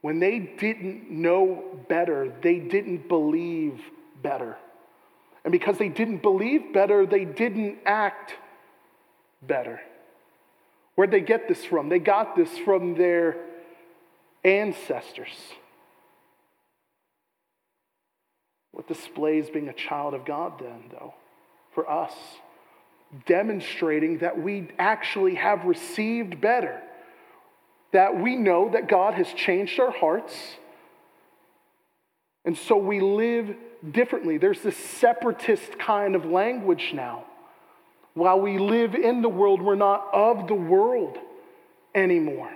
when 0.00 0.19
they 0.19 0.38
didn't 0.38 1.11
know 1.11 1.62
better, 1.88 2.33
they 2.43 2.59
didn't 2.59 3.09
believe 3.09 3.81
better. 4.23 4.57
And 5.45 5.52
because 5.52 5.79
they 5.79 5.88
didn't 5.88 6.23
believe 6.23 6.73
better, 6.73 7.07
they 7.07 7.25
didn't 7.25 7.79
act 7.87 8.35
better. 9.43 9.81
Where'd 10.95 11.11
they 11.11 11.21
get 11.21 11.49
this 11.49 11.64
from? 11.64 11.88
They 11.88 11.99
got 11.99 12.37
this 12.37 12.50
from 12.59 12.95
their 12.95 13.37
ancestors. 14.45 15.35
What 18.73 18.87
displays 18.88 19.49
being 19.50 19.69
a 19.69 19.73
child 19.73 20.14
of 20.14 20.25
God 20.25 20.59
then, 20.61 20.85
though, 20.90 21.14
for 21.75 21.90
us? 21.90 22.12
Demonstrating 23.26 24.19
that 24.19 24.40
we 24.40 24.69
actually 24.79 25.37
have 25.37 25.64
received 25.64 26.40
better 26.40 26.81
that 27.93 28.19
we 28.19 28.37
know 28.37 28.71
that 28.71 28.89
God 28.89 29.15
has 29.15 29.33
changed 29.33 29.79
our 29.81 29.91
hearts. 29.91 30.35
And 32.45 32.57
so 32.57 32.77
we 32.77 33.01
live 33.01 33.55
differently. 33.91 34.39
There's 34.39 34.63
this 34.63 34.77
separatist 34.77 35.79
kind 35.79 36.15
of 36.15 36.25
language 36.25 36.93
now. 36.95 37.25
While 38.15 38.41
we 38.41 38.59
live 38.59 38.95
in 38.95 39.23
the 39.23 39.29
world, 39.29 39.63
we're 39.63 39.75
not 39.75 40.09
of 40.13 40.47
the 40.47 40.55
world 40.55 41.19
anymore. 41.95 42.51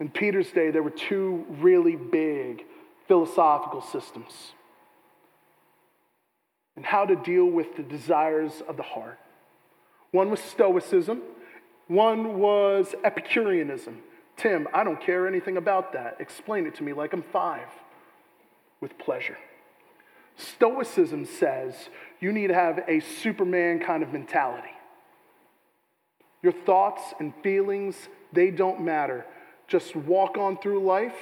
In 0.00 0.10
Peter's 0.10 0.50
day, 0.50 0.70
there 0.70 0.82
were 0.82 0.90
two 0.90 1.46
really 1.60 1.96
big 1.96 2.64
philosophical 3.06 3.80
systems 3.80 4.32
and 6.76 6.84
how 6.84 7.04
to 7.04 7.14
deal 7.14 7.46
with 7.46 7.76
the 7.76 7.82
desires 7.82 8.52
of 8.68 8.76
the 8.76 8.82
heart. 8.82 9.18
One 10.10 10.30
was 10.30 10.40
Stoicism, 10.40 11.22
One 11.88 12.38
was 12.38 12.94
Epicureanism. 13.04 13.98
Tim, 14.36 14.66
I 14.72 14.84
don't 14.84 15.00
care 15.00 15.26
anything 15.26 15.56
about 15.56 15.92
that. 15.92 16.16
Explain 16.18 16.66
it 16.66 16.74
to 16.76 16.82
me 16.82 16.92
like 16.92 17.12
I'm 17.12 17.22
five 17.22 17.68
with 18.80 18.98
pleasure. 18.98 19.36
Stoicism 20.36 21.26
says 21.26 21.74
you 22.20 22.32
need 22.32 22.48
to 22.48 22.54
have 22.54 22.80
a 22.88 23.00
Superman 23.00 23.80
kind 23.80 24.02
of 24.02 24.12
mentality. 24.12 24.68
Your 26.42 26.52
thoughts 26.52 27.02
and 27.20 27.32
feelings, 27.42 27.96
they 28.32 28.50
don't 28.50 28.82
matter. 28.82 29.24
Just 29.68 29.94
walk 29.94 30.36
on 30.36 30.58
through 30.58 30.84
life 30.84 31.14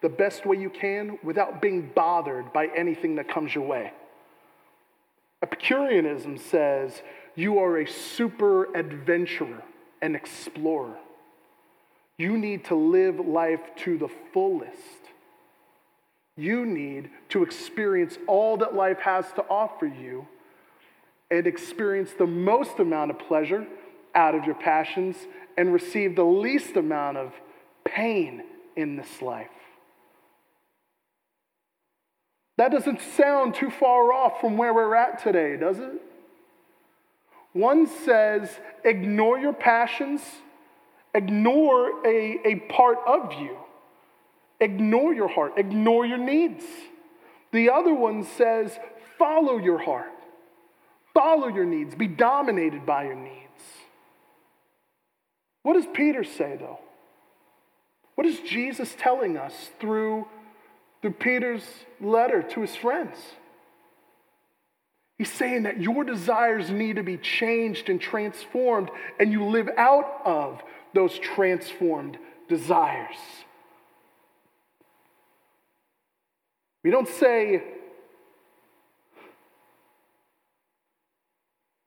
the 0.00 0.08
best 0.08 0.44
way 0.44 0.56
you 0.56 0.68
can 0.68 1.18
without 1.22 1.62
being 1.62 1.90
bothered 1.94 2.52
by 2.52 2.66
anything 2.74 3.16
that 3.16 3.28
comes 3.28 3.54
your 3.54 3.64
way. 3.64 3.92
Epicureanism 5.42 6.38
says 6.38 7.02
you 7.36 7.58
are 7.58 7.78
a 7.78 7.86
super 7.86 8.74
adventurer 8.76 9.62
and 10.02 10.16
explorer. 10.16 10.98
You 12.18 12.36
need 12.36 12.66
to 12.66 12.74
live 12.74 13.18
life 13.20 13.60
to 13.78 13.96
the 13.96 14.08
fullest. 14.32 14.76
You 16.36 16.66
need 16.66 17.10
to 17.30 17.42
experience 17.42 18.18
all 18.26 18.58
that 18.58 18.74
life 18.74 18.98
has 18.98 19.26
to 19.36 19.42
offer 19.48 19.86
you 19.86 20.26
and 21.30 21.46
experience 21.46 22.10
the 22.18 22.26
most 22.26 22.78
amount 22.78 23.10
of 23.10 23.18
pleasure 23.18 23.66
out 24.14 24.34
of 24.34 24.44
your 24.44 24.54
passions 24.54 25.16
and 25.56 25.72
receive 25.72 26.16
the 26.16 26.24
least 26.24 26.76
amount 26.76 27.16
of 27.16 27.32
pain 27.84 28.42
in 28.76 28.96
this 28.96 29.22
life. 29.22 29.48
That 32.58 32.70
doesn't 32.70 33.00
sound 33.16 33.54
too 33.54 33.70
far 33.70 34.12
off 34.12 34.40
from 34.40 34.56
where 34.56 34.74
we're 34.74 34.94
at 34.94 35.22
today, 35.22 35.56
does 35.56 35.78
it? 35.78 36.00
One 37.52 37.86
says, 37.86 38.48
ignore 38.84 39.38
your 39.38 39.52
passions, 39.52 40.22
ignore 41.14 42.06
a, 42.06 42.40
a 42.44 42.54
part 42.68 42.98
of 43.06 43.34
you, 43.34 43.56
ignore 44.60 45.12
your 45.12 45.28
heart, 45.28 45.54
ignore 45.58 46.06
your 46.06 46.18
needs. 46.18 46.64
The 47.52 47.70
other 47.70 47.92
one 47.92 48.24
says, 48.24 48.78
follow 49.18 49.58
your 49.58 49.78
heart, 49.78 50.12
follow 51.12 51.48
your 51.48 51.66
needs, 51.66 51.94
be 51.94 52.06
dominated 52.06 52.86
by 52.86 53.04
your 53.04 53.16
needs. 53.16 53.38
What 55.62 55.74
does 55.74 55.86
Peter 55.92 56.24
say, 56.24 56.56
though? 56.58 56.80
What 58.14 58.26
is 58.26 58.40
Jesus 58.40 58.94
telling 58.98 59.36
us 59.36 59.70
through, 59.78 60.26
through 61.00 61.12
Peter's 61.12 61.64
letter 62.00 62.42
to 62.42 62.60
his 62.62 62.74
friends? 62.74 63.16
He's 65.18 65.30
saying 65.30 65.64
that 65.64 65.80
your 65.80 66.04
desires 66.04 66.70
need 66.70 66.96
to 66.96 67.02
be 67.02 67.16
changed 67.16 67.88
and 67.88 68.00
transformed, 68.00 68.90
and 69.20 69.30
you 69.30 69.44
live 69.44 69.68
out 69.76 70.22
of 70.24 70.62
those 70.94 71.18
transformed 71.18 72.18
desires. 72.48 73.16
We 76.82 76.90
don't 76.90 77.08
say, 77.08 77.62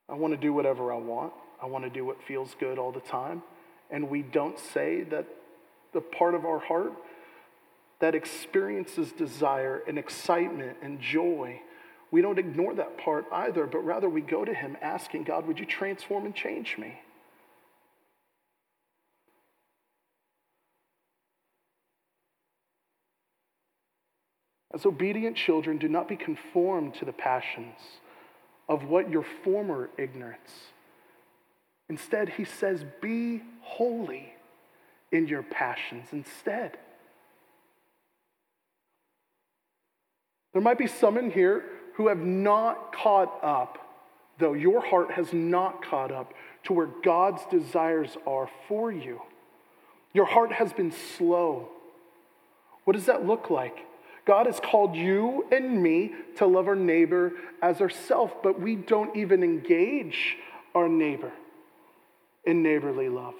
I 0.08 0.14
want 0.14 0.32
to 0.32 0.38
do 0.38 0.52
whatever 0.52 0.92
I 0.92 0.96
want. 0.96 1.32
I 1.62 1.66
want 1.66 1.84
to 1.84 1.90
do 1.90 2.04
what 2.04 2.22
feels 2.22 2.54
good 2.58 2.78
all 2.78 2.92
the 2.92 3.00
time. 3.00 3.42
And 3.90 4.08
we 4.08 4.22
don't 4.22 4.58
say 4.58 5.02
that 5.04 5.26
the 5.92 6.00
part 6.00 6.34
of 6.34 6.44
our 6.44 6.58
heart 6.58 6.92
that 7.98 8.14
experiences 8.14 9.12
desire 9.12 9.82
and 9.86 9.98
excitement 9.98 10.76
and 10.82 11.00
joy 11.00 11.60
we 12.16 12.22
don't 12.22 12.38
ignore 12.38 12.72
that 12.72 12.96
part 12.96 13.26
either, 13.30 13.66
but 13.66 13.80
rather 13.80 14.08
we 14.08 14.22
go 14.22 14.42
to 14.42 14.54
Him 14.54 14.78
asking, 14.80 15.24
God, 15.24 15.46
would 15.46 15.58
you 15.58 15.66
transform 15.66 16.24
and 16.24 16.34
change 16.34 16.78
me? 16.78 16.98
As 24.72 24.86
obedient 24.86 25.36
children, 25.36 25.76
do 25.76 25.88
not 25.88 26.08
be 26.08 26.16
conformed 26.16 26.94
to 26.94 27.04
the 27.04 27.12
passions 27.12 27.76
of 28.66 28.84
what 28.84 29.10
your 29.10 29.26
former 29.44 29.90
ignorance. 29.98 30.70
Instead, 31.90 32.30
he 32.30 32.46
says, 32.46 32.82
be 33.02 33.42
holy 33.60 34.32
in 35.12 35.28
your 35.28 35.42
passions 35.42 36.08
instead. 36.12 36.78
There 40.54 40.62
might 40.62 40.78
be 40.78 40.86
some 40.86 41.18
in 41.18 41.30
here 41.30 41.75
who 41.96 42.08
have 42.08 42.18
not 42.18 42.94
caught 42.94 43.42
up, 43.42 43.78
though 44.38 44.52
your 44.52 44.80
heart 44.80 45.10
has 45.12 45.32
not 45.32 45.82
caught 45.82 46.12
up 46.12 46.34
to 46.64 46.72
where 46.72 46.88
God's 47.02 47.42
desires 47.50 48.16
are 48.26 48.50
for 48.68 48.92
you. 48.92 49.22
Your 50.12 50.26
heart 50.26 50.52
has 50.52 50.72
been 50.72 50.92
slow. 51.16 51.68
What 52.84 52.94
does 52.94 53.06
that 53.06 53.26
look 53.26 53.50
like? 53.50 53.78
God 54.26 54.46
has 54.46 54.60
called 54.60 54.94
you 54.94 55.46
and 55.50 55.82
me 55.82 56.12
to 56.36 56.46
love 56.46 56.68
our 56.68 56.76
neighbor 56.76 57.32
as 57.62 57.80
ourself, 57.80 58.42
but 58.42 58.60
we 58.60 58.74
don't 58.74 59.16
even 59.16 59.42
engage 59.42 60.36
our 60.74 60.88
neighbor 60.88 61.32
in 62.44 62.62
neighborly 62.62 63.08
love. 63.08 63.34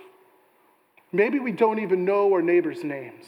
Maybe 1.12 1.38
we 1.38 1.52
don't 1.52 1.80
even 1.80 2.04
know 2.04 2.32
our 2.32 2.42
neighbor's 2.42 2.84
names. 2.84 3.26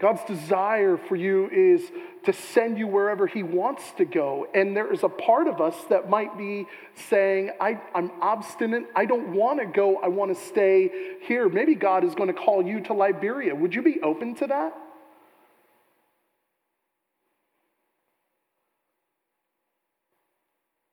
God's 0.00 0.24
desire 0.24 0.96
for 0.96 1.14
you 1.14 1.48
is 1.50 1.80
to 2.24 2.32
send 2.32 2.78
you 2.78 2.86
wherever 2.86 3.26
He 3.26 3.42
wants 3.42 3.92
to 3.92 4.04
go. 4.04 4.46
And 4.52 4.76
there 4.76 4.92
is 4.92 5.04
a 5.04 5.08
part 5.08 5.46
of 5.46 5.60
us 5.60 5.76
that 5.88 6.10
might 6.10 6.36
be 6.36 6.66
saying, 7.08 7.52
I, 7.60 7.80
am 7.94 8.10
obstinate. 8.20 8.86
I 8.96 9.04
don't 9.04 9.34
want 9.34 9.60
to 9.60 9.66
go. 9.66 9.96
I 9.98 10.08
want 10.08 10.36
to 10.36 10.44
stay 10.46 10.90
here. 11.22 11.48
Maybe 11.48 11.76
God 11.76 12.02
is 12.02 12.14
going 12.14 12.26
to 12.26 12.34
call 12.34 12.62
you 12.64 12.80
to 12.82 12.92
Liberia. 12.92 13.54
Would 13.54 13.74
you 13.74 13.82
be 13.82 14.00
open 14.02 14.34
to 14.36 14.48
that? 14.48 14.74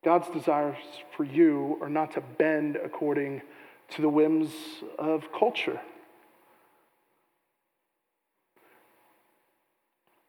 God's 0.03 0.29
desires 0.29 0.77
for 1.15 1.23
you 1.23 1.77
are 1.81 1.89
not 1.89 2.13
to 2.13 2.21
bend 2.21 2.75
according 2.75 3.41
to 3.91 4.01
the 4.01 4.09
whims 4.09 4.51
of 4.97 5.31
culture. 5.31 5.79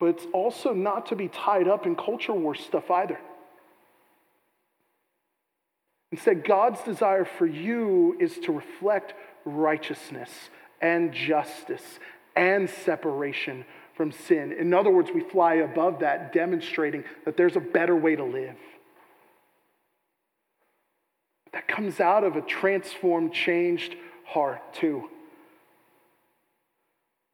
But 0.03 0.09
it's 0.09 0.27
also 0.33 0.75
not 0.75 1.07
to 1.07 1.15
be 1.15 1.29
tied 1.29 1.69
up 1.69 1.87
in 1.87 1.95
culture 1.95 2.33
war 2.33 2.57
stuff 2.57 2.91
either. 2.91 3.21
Instead, 6.11 6.45
God's 6.45 6.83
desire 6.83 7.25
for 7.25 7.47
you 7.47 8.17
is 8.19 8.37
to 8.39 8.51
reflect 8.51 9.15
righteousness 9.45 10.29
and 10.81 11.13
justice 11.13 12.01
and 12.35 12.69
separation 12.69 13.65
from 13.97 14.11
sin. 14.11 14.51
In 14.51 14.75
other 14.75 14.91
words, 14.91 15.11
we 15.15 15.21
fly 15.21 15.55
above 15.55 16.01
that, 16.01 16.33
demonstrating 16.33 17.05
that 17.25 17.37
there's 17.37 17.55
a 17.55 17.61
better 17.61 17.95
way 17.95 18.17
to 18.17 18.25
live. 18.25 18.57
That 21.53 21.69
comes 21.69 22.01
out 22.01 22.25
of 22.25 22.35
a 22.35 22.43
transformed, 22.43 23.35
changed 23.35 23.95
heart, 24.25 24.75
too. 24.75 25.09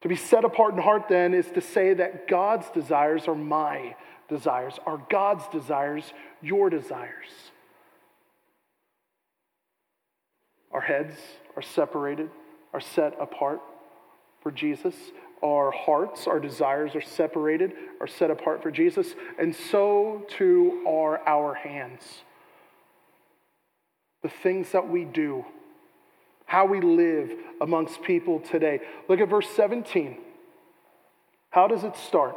To 0.08 0.14
be 0.14 0.18
set 0.18 0.46
apart 0.46 0.72
in 0.72 0.80
heart, 0.80 1.10
then, 1.10 1.34
is 1.34 1.50
to 1.50 1.60
say 1.60 1.92
that 1.92 2.28
God's 2.28 2.70
desires 2.70 3.28
are 3.28 3.34
my 3.34 3.94
desires, 4.26 4.78
are 4.86 5.02
God's 5.10 5.46
desires 5.48 6.14
your 6.40 6.70
desires. 6.70 7.26
Our 10.72 10.80
heads 10.80 11.12
are 11.56 11.62
separated, 11.62 12.30
are 12.72 12.80
set 12.80 13.20
apart 13.20 13.60
for 14.40 14.50
Jesus. 14.50 14.94
Our 15.44 15.70
hearts, 15.70 16.26
our 16.26 16.40
desires 16.40 16.94
are 16.94 17.02
separated, 17.02 17.74
are 18.00 18.06
set 18.06 18.30
apart 18.30 18.62
for 18.62 18.70
Jesus. 18.70 19.14
And 19.38 19.54
so 19.54 20.24
too 20.26 20.84
are 20.88 21.20
our 21.28 21.52
hands. 21.52 22.22
The 24.22 24.30
things 24.30 24.72
that 24.72 24.88
we 24.88 25.04
do 25.04 25.44
how 26.48 26.64
we 26.64 26.80
live 26.80 27.30
amongst 27.60 28.02
people 28.02 28.40
today. 28.40 28.80
Look 29.06 29.20
at 29.20 29.28
verse 29.28 29.48
17. 29.50 30.16
How 31.50 31.68
does 31.68 31.84
it 31.84 31.94
start? 31.96 32.34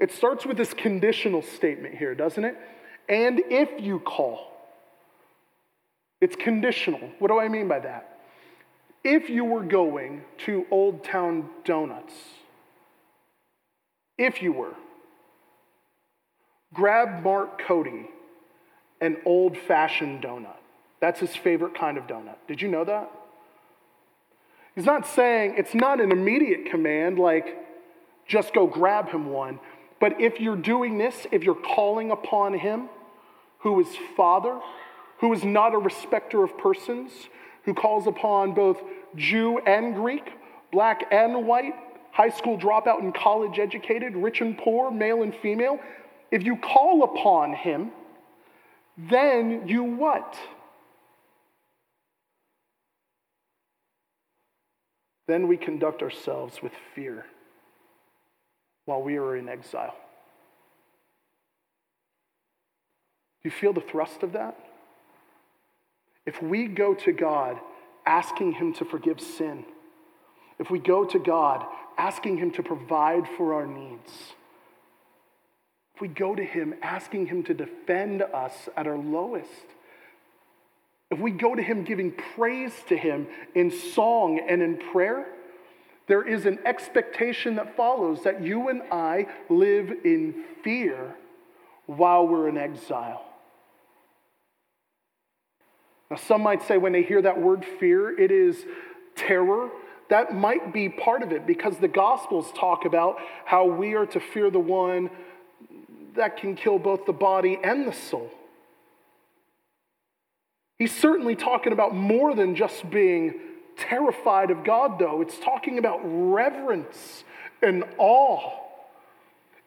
It 0.00 0.10
starts 0.10 0.44
with 0.44 0.56
this 0.56 0.74
conditional 0.74 1.42
statement 1.42 1.94
here, 1.94 2.14
doesn't 2.16 2.44
it? 2.44 2.56
And 3.08 3.40
if 3.48 3.70
you 3.80 4.00
call, 4.00 4.52
it's 6.20 6.34
conditional. 6.34 7.08
What 7.20 7.28
do 7.28 7.38
I 7.38 7.46
mean 7.46 7.68
by 7.68 7.78
that? 7.78 8.18
If 9.04 9.30
you 9.30 9.44
were 9.44 9.62
going 9.62 10.22
to 10.38 10.66
Old 10.72 11.04
Town 11.04 11.48
Donuts, 11.64 12.14
if 14.18 14.42
you 14.42 14.52
were, 14.52 14.74
grab 16.74 17.22
Mark 17.22 17.62
Cody 17.62 18.10
an 19.00 19.18
old 19.24 19.56
fashioned 19.56 20.22
donut. 20.22 20.56
That's 21.00 21.20
his 21.20 21.34
favorite 21.36 21.74
kind 21.74 21.98
of 21.98 22.06
donut. 22.06 22.36
Did 22.48 22.62
you 22.62 22.68
know 22.68 22.84
that? 22.84 23.10
He's 24.74 24.84
not 24.84 25.06
saying, 25.06 25.54
it's 25.56 25.74
not 25.74 26.00
an 26.00 26.12
immediate 26.12 26.70
command 26.70 27.18
like 27.18 27.56
just 28.26 28.52
go 28.52 28.66
grab 28.66 29.08
him 29.08 29.30
one. 29.30 29.60
But 30.00 30.20
if 30.20 30.40
you're 30.40 30.56
doing 30.56 30.98
this, 30.98 31.26
if 31.32 31.42
you're 31.42 31.54
calling 31.54 32.10
upon 32.10 32.58
him, 32.58 32.88
who 33.60 33.80
is 33.80 33.88
Father, 34.16 34.60
who 35.18 35.32
is 35.32 35.44
not 35.44 35.74
a 35.74 35.78
respecter 35.78 36.42
of 36.44 36.58
persons, 36.58 37.10
who 37.64 37.72
calls 37.72 38.06
upon 38.06 38.52
both 38.52 38.82
Jew 39.16 39.58
and 39.58 39.94
Greek, 39.94 40.30
black 40.70 41.06
and 41.10 41.46
white, 41.46 41.74
high 42.12 42.28
school 42.28 42.58
dropout 42.58 43.00
and 43.00 43.14
college 43.14 43.58
educated, 43.58 44.14
rich 44.14 44.40
and 44.40 44.58
poor, 44.58 44.90
male 44.90 45.22
and 45.22 45.34
female. 45.36 45.78
If 46.30 46.42
you 46.44 46.56
call 46.56 47.02
upon 47.02 47.54
him, 47.54 47.92
then 48.98 49.66
you 49.66 49.82
what? 49.84 50.36
Then 55.26 55.48
we 55.48 55.56
conduct 55.56 56.02
ourselves 56.02 56.62
with 56.62 56.72
fear 56.94 57.26
while 58.84 59.02
we 59.02 59.16
are 59.16 59.36
in 59.36 59.48
exile. 59.48 59.94
Do 63.42 63.48
you 63.48 63.50
feel 63.50 63.72
the 63.72 63.80
thrust 63.80 64.22
of 64.22 64.32
that? 64.32 64.56
If 66.24 66.42
we 66.42 66.66
go 66.66 66.94
to 66.94 67.12
God 67.12 67.58
asking 68.04 68.52
Him 68.52 68.72
to 68.74 68.84
forgive 68.84 69.20
sin, 69.20 69.64
if 70.58 70.70
we 70.70 70.78
go 70.78 71.04
to 71.04 71.18
God 71.18 71.64
asking 71.98 72.38
Him 72.38 72.50
to 72.52 72.62
provide 72.62 73.28
for 73.36 73.54
our 73.54 73.66
needs, 73.66 74.12
if 75.94 76.00
we 76.00 76.08
go 76.08 76.34
to 76.34 76.44
Him 76.44 76.74
asking 76.82 77.26
Him 77.26 77.42
to 77.44 77.54
defend 77.54 78.22
us 78.22 78.68
at 78.76 78.86
our 78.86 78.98
lowest, 78.98 79.66
if 81.10 81.18
we 81.18 81.30
go 81.30 81.54
to 81.54 81.62
Him 81.62 81.84
giving 81.84 82.12
praise 82.12 82.72
to 82.88 82.96
Him 82.96 83.26
in 83.54 83.70
song 83.70 84.40
and 84.48 84.62
in 84.62 84.78
prayer, 84.92 85.26
there 86.08 86.26
is 86.26 86.46
an 86.46 86.58
expectation 86.64 87.56
that 87.56 87.76
follows 87.76 88.22
that 88.24 88.42
you 88.42 88.68
and 88.68 88.82
I 88.90 89.26
live 89.48 89.92
in 90.04 90.44
fear 90.62 91.14
while 91.86 92.26
we're 92.26 92.48
in 92.48 92.56
exile. 92.56 93.24
Now, 96.10 96.16
some 96.16 96.42
might 96.42 96.62
say 96.62 96.78
when 96.78 96.92
they 96.92 97.02
hear 97.02 97.22
that 97.22 97.40
word 97.40 97.64
fear, 97.80 98.18
it 98.18 98.30
is 98.30 98.64
terror. 99.16 99.70
That 100.08 100.34
might 100.34 100.72
be 100.72 100.88
part 100.88 101.22
of 101.22 101.32
it 101.32 101.46
because 101.46 101.78
the 101.78 101.88
Gospels 101.88 102.52
talk 102.56 102.84
about 102.84 103.16
how 103.44 103.66
we 103.66 103.94
are 103.94 104.06
to 104.06 104.20
fear 104.20 104.50
the 104.50 104.60
one 104.60 105.10
that 106.14 106.36
can 106.36 106.54
kill 106.54 106.78
both 106.78 107.06
the 107.06 107.12
body 107.12 107.58
and 107.62 107.86
the 107.86 107.92
soul. 107.92 108.30
He's 110.78 110.94
certainly 110.94 111.36
talking 111.36 111.72
about 111.72 111.94
more 111.94 112.34
than 112.34 112.54
just 112.54 112.88
being 112.90 113.34
terrified 113.76 114.50
of 114.50 114.64
God, 114.64 114.98
though. 114.98 115.22
It's 115.22 115.38
talking 115.38 115.78
about 115.78 116.00
reverence 116.04 117.24
and 117.62 117.84
awe. 117.98 118.52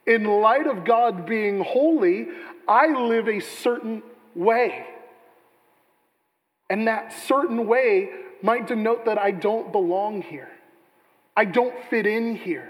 In 0.05 0.23
light 0.23 0.67
of 0.67 0.85
God 0.85 1.25
being 1.25 1.63
holy, 1.63 2.27
I 2.67 2.87
live 2.87 3.27
a 3.27 3.39
certain 3.39 4.03
way. 4.35 4.85
And 6.69 6.87
that 6.87 7.13
certain 7.27 7.67
way 7.67 8.09
might 8.41 8.67
denote 8.67 9.05
that 9.05 9.17
I 9.17 9.31
don't 9.31 9.71
belong 9.71 10.21
here. 10.21 10.49
I 11.35 11.45
don't 11.45 11.73
fit 11.89 12.05
in 12.05 12.35
here. 12.35 12.69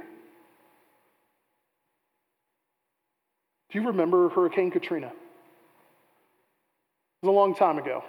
Do 3.71 3.79
you 3.79 3.87
remember 3.87 4.29
Hurricane 4.29 4.71
Katrina? 4.71 5.07
It 5.07 5.13
was 7.23 7.29
a 7.29 7.31
long 7.31 7.53
time 7.53 7.77
ago. 7.77 8.03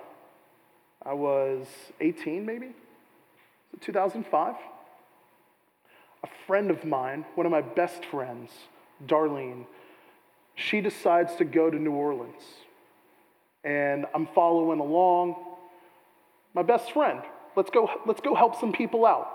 I 1.05 1.15
was 1.15 1.67
18, 2.01 2.45
maybe? 2.45 2.73
2005. 3.81 4.55
A 6.23 6.29
friend 6.47 6.71
of 6.71 6.85
mine, 6.85 7.25
one 7.35 7.47
of 7.47 7.53
my 7.53 7.63
best 7.63 8.05
friends, 8.05 8.51
Darlene, 9.07 9.65
she 10.55 10.81
decides 10.81 11.35
to 11.37 11.45
go 11.45 11.71
to 11.71 11.79
New 11.79 11.93
Orleans. 11.93 12.43
And 13.65 14.07
I'm 14.15 14.27
following 14.35 14.81
along. 14.81 15.37
My 16.55 16.63
best 16.63 16.93
friend, 16.93 17.23
let's 17.57 17.71
go, 17.71 17.89
let's 18.07 18.21
go 18.21 18.35
help 18.35 18.59
some 18.61 18.73
people 18.73 19.07
out. 19.07 19.29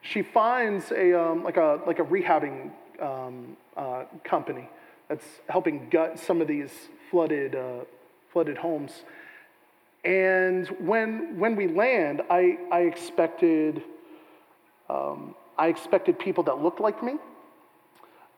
She 0.00 0.22
finds 0.22 0.90
a, 0.90 1.20
um, 1.20 1.44
like, 1.44 1.56
a, 1.56 1.80
like 1.86 2.00
a 2.00 2.04
rehabbing 2.04 2.72
um, 3.00 3.56
uh, 3.76 4.04
company 4.24 4.68
that's 5.08 5.26
helping 5.48 5.88
gut 5.90 6.18
some 6.18 6.40
of 6.40 6.48
these 6.48 6.70
flooded, 7.10 7.54
uh, 7.54 7.84
flooded 8.32 8.56
homes. 8.56 9.04
And 10.04 10.66
when, 10.80 11.38
when 11.38 11.54
we 11.54 11.68
land, 11.68 12.22
I, 12.28 12.58
I, 12.72 12.80
expected, 12.80 13.82
um, 14.90 15.34
I 15.56 15.68
expected 15.68 16.18
people 16.18 16.42
that 16.44 16.58
looked 16.60 16.80
like 16.80 17.02
me. 17.02 17.12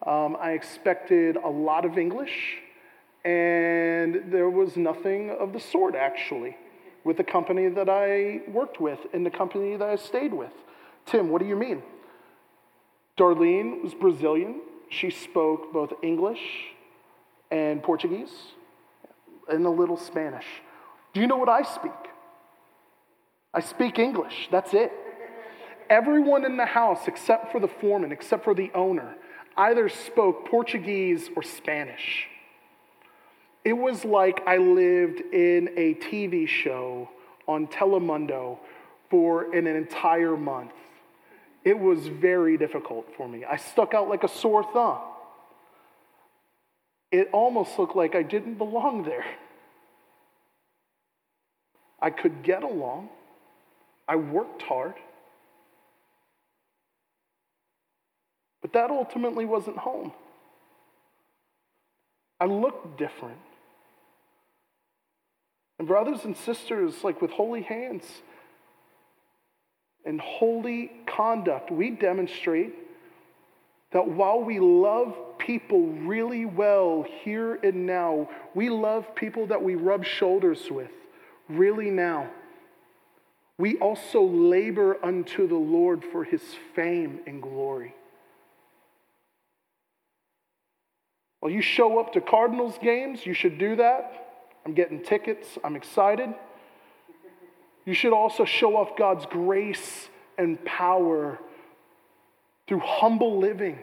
Um, 0.07 0.37
I 0.39 0.51
expected 0.51 1.37
a 1.37 1.49
lot 1.49 1.87
of 1.87 1.97
English, 1.97 2.59
and 3.25 4.25
there 4.31 4.51
was 4.51 4.77
nothing 4.77 5.31
of 5.31 5.55
the 5.55 5.61
sort 5.61 5.95
actually 5.95 6.57
with 7.05 7.17
the 7.17 7.25
company 7.25 7.69
that 7.69 7.89
I 7.89 8.43
worked 8.49 8.81
with 8.81 8.99
and 9.15 9.25
the 9.25 9.31
company 9.31 9.77
that 9.77 9.89
I 9.89 9.97
stayed 9.97 10.35
with. 10.35 10.53
Tim, 11.07 11.31
what 11.31 11.41
do 11.41 11.47
you 11.47 11.57
mean? 11.57 11.83
Darlene 13.17 13.83
was 13.83 13.95
Brazilian. 13.95 14.61
She 14.91 15.11
spoke 15.11 15.73
both 15.73 15.93
English 16.03 16.41
and 17.51 17.83
Portuguese 17.83 18.35
and 19.49 19.65
a 19.65 19.71
little 19.71 19.97
Spanish. 19.97 20.47
Do 21.15 21.21
you 21.21 21.27
know 21.27 21.37
what 21.37 21.49
I 21.49 21.63
speak? 21.63 21.93
I 23.55 23.61
speak 23.61 23.99
English. 23.99 24.49
That's 24.51 24.75
it. 24.75 24.93
Everyone 25.89 26.45
in 26.45 26.57
the 26.57 26.67
house, 26.67 27.07
except 27.07 27.53
for 27.53 27.61
the 27.61 27.69
foreman, 27.69 28.11
except 28.11 28.43
for 28.43 28.55
the 28.55 28.71
owner, 28.75 29.15
either 29.57 29.89
spoke 29.89 30.49
Portuguese 30.49 31.31
or 31.37 31.43
Spanish. 31.43 32.27
It 33.65 33.75
was 33.75 34.05
like 34.05 34.43
I 34.47 34.57
lived 34.57 35.21
in 35.33 35.71
a 35.77 35.95
TV 35.95 36.49
show 36.49 37.09
on 37.47 37.69
Telemundo 37.69 38.59
for 39.09 39.55
an 39.55 39.67
entire 39.67 40.37
month. 40.37 40.73
It 41.65 41.79
was 41.79 42.09
very 42.09 42.59
difficult 42.59 43.07
for 43.17 43.29
me. 43.29 43.45
I 43.45 43.57
stuck 43.57 43.95
out 43.95 44.09
like 44.09 44.25
a 44.25 44.29
sore 44.29 44.65
thumb. 44.65 44.99
It 47.13 47.29
almost 47.33 47.79
looked 47.79 47.95
like 47.95 48.15
I 48.15 48.23
didn't 48.23 48.55
belong 48.55 49.05
there. 49.05 49.25
I 52.05 52.11
could 52.11 52.43
get 52.43 52.63
along. 52.63 53.09
I 54.07 54.17
worked 54.17 54.61
hard. 54.61 54.93
But 58.61 58.75
that 58.75 58.91
ultimately 58.91 59.47
wasn't 59.47 59.79
home. 59.79 60.13
I 62.39 62.45
looked 62.45 62.99
different. 62.99 63.39
And, 65.79 65.89
brothers 65.89 66.27
and 66.27 66.37
sisters, 66.37 67.03
like 67.03 67.23
with 67.23 67.31
holy 67.31 67.63
hands 67.63 68.05
and 70.05 70.21
holy 70.21 70.93
conduct, 71.07 71.71
we 71.71 71.89
demonstrate 71.89 72.75
that 73.93 74.07
while 74.07 74.43
we 74.43 74.61
love 74.61 75.17
people 75.39 75.87
really 75.87 76.45
well 76.45 77.07
here 77.23 77.55
and 77.63 77.87
now, 77.87 78.29
we 78.55 78.69
love 78.69 79.15
people 79.15 79.47
that 79.47 79.63
we 79.63 79.75
rub 79.75 80.05
shoulders 80.05 80.71
with 80.71 80.91
really 81.49 81.91
now. 81.91 82.31
We 83.59 83.77
also 83.77 84.23
labor 84.23 84.97
unto 85.05 85.47
the 85.47 85.55
Lord 85.55 86.05
for 86.05 86.25
his 86.25 86.43
fame 86.75 87.21
and 87.27 87.41
glory. 87.41 87.95
Well, 91.41 91.53
you 91.53 91.63
show 91.63 91.99
up 91.99 92.15
to 92.15 92.21
Cardinals 92.21 92.79
games, 92.83 93.27
you 93.27 93.35
should 93.35 93.59
do 93.59 93.77
that. 93.77 94.21
I'm 94.65 94.73
getting 94.73 95.03
tickets, 95.03 95.59
I'm 95.63 95.77
excited. 95.77 96.31
You 97.85 97.93
should 97.93 98.15
also 98.15 98.45
show 98.45 98.77
off 98.77 98.97
God's 98.97 99.27
grace 99.27 100.09
and 100.39 100.63
power 100.65 101.39
through 102.67 102.81
humble 102.81 103.39
living 103.39 103.79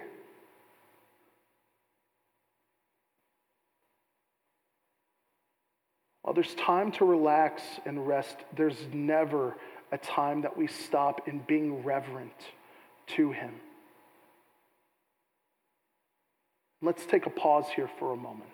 While 6.31 6.41
there's 6.41 6.55
time 6.55 6.93
to 6.93 7.03
relax 7.03 7.61
and 7.85 8.07
rest, 8.07 8.37
there's 8.55 8.77
never 8.93 9.53
a 9.91 9.97
time 9.97 10.43
that 10.43 10.55
we 10.55 10.65
stop 10.65 11.27
in 11.27 11.39
being 11.39 11.83
reverent 11.83 12.31
to 13.17 13.33
Him. 13.33 13.51
Let's 16.81 17.05
take 17.05 17.25
a 17.25 17.29
pause 17.29 17.65
here 17.75 17.89
for 17.99 18.13
a 18.13 18.15
moment. 18.15 18.49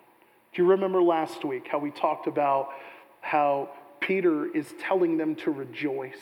Do 0.52 0.60
you 0.60 0.68
remember 0.68 1.00
last 1.00 1.44
week 1.44 1.68
how 1.70 1.78
we 1.78 1.92
talked 1.92 2.26
about 2.26 2.70
how 3.20 3.68
Peter 4.00 4.52
is 4.52 4.74
telling 4.80 5.16
them 5.16 5.36
to 5.36 5.52
rejoice? 5.52 6.18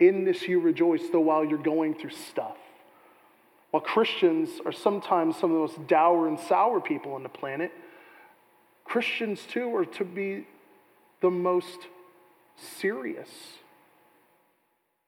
In 0.00 0.24
this 0.24 0.48
you 0.48 0.58
rejoice, 0.58 1.02
though 1.12 1.20
while 1.20 1.44
you're 1.44 1.58
going 1.58 1.96
through 1.96 2.12
stuff. 2.30 2.56
While 3.72 3.82
Christians 3.82 4.48
are 4.64 4.72
sometimes 4.72 5.36
some 5.36 5.50
of 5.50 5.54
the 5.54 5.76
most 5.76 5.86
dour 5.86 6.28
and 6.28 6.40
sour 6.40 6.80
people 6.80 7.12
on 7.12 7.22
the 7.22 7.28
planet, 7.28 7.72
Christians 8.84 9.42
too 9.50 9.76
are 9.76 9.84
to 9.84 10.04
be 10.06 10.46
the 11.22 11.30
most 11.30 11.78
serious. 12.78 13.30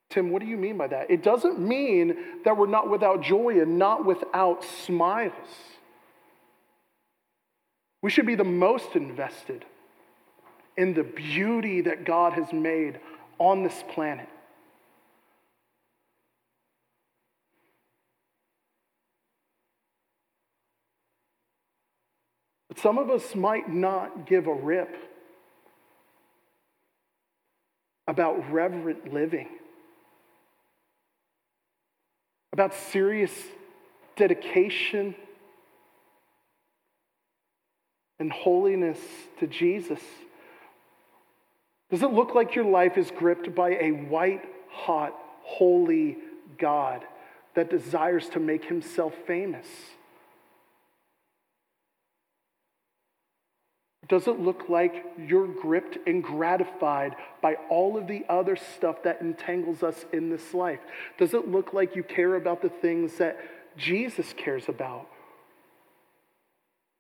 Tim, 0.09 0.31
what 0.31 0.41
do 0.41 0.47
you 0.47 0.57
mean 0.57 0.79
by 0.79 0.87
that? 0.87 1.11
It 1.11 1.23
doesn't 1.23 1.59
mean 1.59 2.17
that 2.45 2.57
we're 2.57 2.69
not 2.69 2.89
without 2.89 3.21
joy 3.21 3.61
and 3.61 3.79
not 3.79 4.07
without 4.07 4.65
smiles. 4.65 5.33
We 8.01 8.11
should 8.11 8.27
be 8.27 8.37
the 8.37 8.45
most 8.45 8.95
invested 8.95 9.65
in 10.77 10.95
the 10.95 11.03
beauty 11.03 11.81
that 11.83 12.05
God 12.05 12.33
has 12.35 12.53
made 12.53 13.01
on 13.39 13.65
this 13.65 13.83
planet. 13.93 14.29
But 22.69 22.79
some 22.79 22.99
of 22.99 23.11
us 23.11 23.35
might 23.35 23.69
not 23.69 24.27
give 24.27 24.47
a 24.47 24.55
rip 24.55 25.14
about 28.07 28.53
reverent 28.53 29.13
living, 29.13 29.49
about 32.53 32.75
serious 32.75 33.33
dedication 34.17 35.15
and 38.19 38.31
holiness 38.31 38.99
to 39.41 39.47
Jesus. 39.47 40.01
Does 41.91 42.03
it 42.03 42.13
look 42.13 42.35
like 42.35 42.55
your 42.55 42.65
life 42.65 42.97
is 42.97 43.11
gripped 43.11 43.55
by 43.55 43.71
a 43.71 43.91
white 43.91 44.45
hot, 44.71 45.15
holy 45.43 46.17
God 46.59 47.05
that 47.55 47.71
desires 47.71 48.29
to 48.31 48.41
make 48.41 48.65
himself 48.65 49.15
famous? 49.27 49.67
Does 54.09 54.29
it 54.29 54.39
look 54.39 54.69
like 54.69 55.05
you're 55.19 55.47
gripped 55.47 55.97
and 56.07 56.23
gratified 56.23 57.17
by 57.41 57.55
all 57.71 57.97
of 57.97 58.07
the 58.07 58.25
other 58.29 58.57
stuff 58.57 59.03
that 59.05 59.23
entangles 59.23 59.83
us 59.83 60.05
in 60.13 60.29
this 60.29 60.53
life? 60.53 60.81
Does 61.19 61.33
it 61.33 61.49
look 61.49 61.73
like 61.73 61.97
you 61.97 62.03
care 62.03 62.35
about 62.35 62.61
the 62.61 62.69
things 62.69 63.17
that 63.17 63.39
Jesus 63.77 64.35
cares 64.37 64.69
about? 64.69 65.09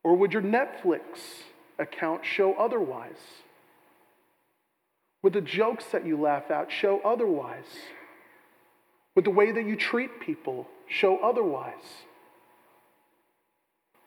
Or 0.02 0.16
would 0.16 0.32
your 0.32 0.42
Netflix 0.42 1.02
account 1.78 2.24
show 2.24 2.54
otherwise? 2.54 3.20
Would 5.22 5.32
the 5.32 5.40
jokes 5.40 5.86
that 5.92 6.06
you 6.06 6.20
laugh 6.20 6.50
at 6.50 6.70
show 6.70 7.00
otherwise? 7.04 7.64
Would 9.14 9.24
the 9.24 9.30
way 9.30 9.52
that 9.52 9.64
you 9.64 9.76
treat 9.76 10.20
people 10.20 10.68
show 10.86 11.18
otherwise? 11.18 12.04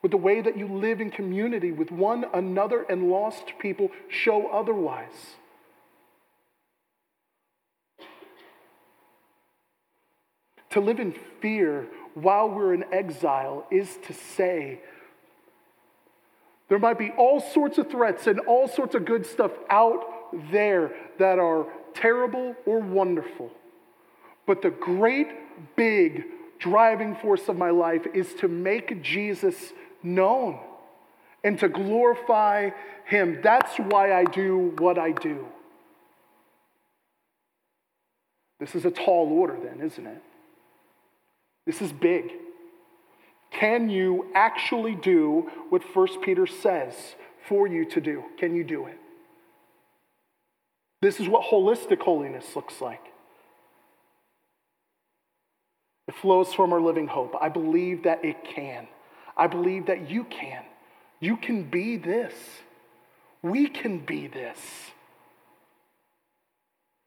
Would 0.02 0.12
the 0.12 0.16
way 0.16 0.40
that 0.40 0.56
you 0.56 0.68
live 0.68 1.00
in 1.00 1.10
community 1.10 1.72
with 1.72 1.90
one 1.90 2.24
another 2.32 2.82
and 2.82 3.10
lost 3.10 3.58
people 3.58 3.90
show 4.08 4.48
otherwise? 4.48 5.36
To 10.70 10.80
live 10.80 11.00
in 11.00 11.14
fear 11.40 11.86
while 12.14 12.48
we're 12.48 12.74
in 12.74 12.84
exile 12.92 13.66
is 13.70 13.96
to 14.06 14.12
say, 14.12 14.80
there 16.68 16.78
might 16.78 16.98
be 16.98 17.10
all 17.16 17.40
sorts 17.40 17.78
of 17.78 17.90
threats 17.90 18.26
and 18.26 18.40
all 18.40 18.68
sorts 18.68 18.94
of 18.94 19.04
good 19.04 19.24
stuff 19.24 19.52
out 19.70 20.04
there 20.52 20.92
that 21.18 21.38
are 21.38 21.66
terrible 21.94 22.54
or 22.66 22.78
wonderful. 22.78 23.50
But 24.46 24.62
the 24.62 24.70
great, 24.70 25.28
big 25.76 26.24
driving 26.58 27.16
force 27.16 27.48
of 27.48 27.56
my 27.56 27.70
life 27.70 28.06
is 28.14 28.34
to 28.34 28.48
make 28.48 29.02
Jesus 29.02 29.72
known 30.14 30.58
and 31.44 31.58
to 31.60 31.68
glorify 31.68 32.70
Him. 33.06 33.40
That's 33.42 33.76
why 33.76 34.12
I 34.12 34.24
do 34.24 34.74
what 34.78 34.98
I 34.98 35.12
do. 35.12 35.46
This 38.60 38.74
is 38.74 38.84
a 38.84 38.90
tall 38.90 39.32
order, 39.32 39.56
then, 39.62 39.80
isn't 39.80 40.06
it? 40.06 40.22
This 41.64 41.80
is 41.80 41.92
big. 41.92 42.32
Can 43.50 43.88
you 43.88 44.26
actually 44.34 44.94
do 44.94 45.50
what 45.68 45.82
1 45.94 46.22
Peter 46.22 46.46
says 46.46 46.94
for 47.46 47.66
you 47.66 47.84
to 47.86 48.00
do? 48.00 48.24
Can 48.38 48.54
you 48.54 48.64
do 48.64 48.86
it? 48.86 48.98
This 51.00 51.20
is 51.20 51.28
what 51.28 51.44
holistic 51.44 52.00
holiness 52.00 52.44
looks 52.56 52.80
like. 52.80 53.04
It 56.08 56.14
flows 56.14 56.52
from 56.52 56.72
our 56.72 56.80
living 56.80 57.06
hope. 57.06 57.34
I 57.40 57.48
believe 57.48 58.04
that 58.04 58.24
it 58.24 58.36
can. 58.44 58.88
I 59.38 59.46
believe 59.46 59.86
that 59.86 60.10
you 60.10 60.24
can. 60.24 60.64
You 61.20 61.36
can 61.36 61.62
be 61.62 61.96
this. 61.96 62.34
We 63.40 63.68
can 63.68 64.00
be 64.00 64.26
this. 64.26 64.58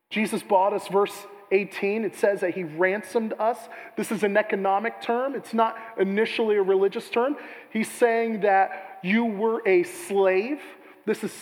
Jesus 0.09 0.41
bought 0.41 0.73
us, 0.73 0.87
verse 0.87 1.13
18, 1.51 2.05
it 2.05 2.15
says 2.15 2.41
that 2.41 2.53
he 2.53 2.63
ransomed 2.63 3.33
us. 3.39 3.57
This 3.97 4.11
is 4.11 4.23
an 4.23 4.37
economic 4.37 5.01
term, 5.01 5.35
it's 5.35 5.53
not 5.53 5.77
initially 5.97 6.55
a 6.55 6.61
religious 6.61 7.09
term. 7.09 7.35
He's 7.71 7.91
saying 7.91 8.41
that 8.41 8.99
you 9.03 9.25
were 9.25 9.61
a 9.67 9.83
slave. 9.83 10.61
This 11.05 11.23
is 11.23 11.33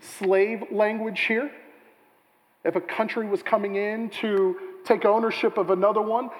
slave 0.00 0.64
language 0.70 1.20
here. 1.20 1.50
If 2.64 2.76
a 2.76 2.80
country 2.80 3.26
was 3.26 3.42
coming 3.42 3.76
in 3.76 4.10
to 4.20 4.56
take 4.84 5.04
ownership 5.04 5.56
of 5.56 5.70
another 5.70 6.02
one, 6.02 6.30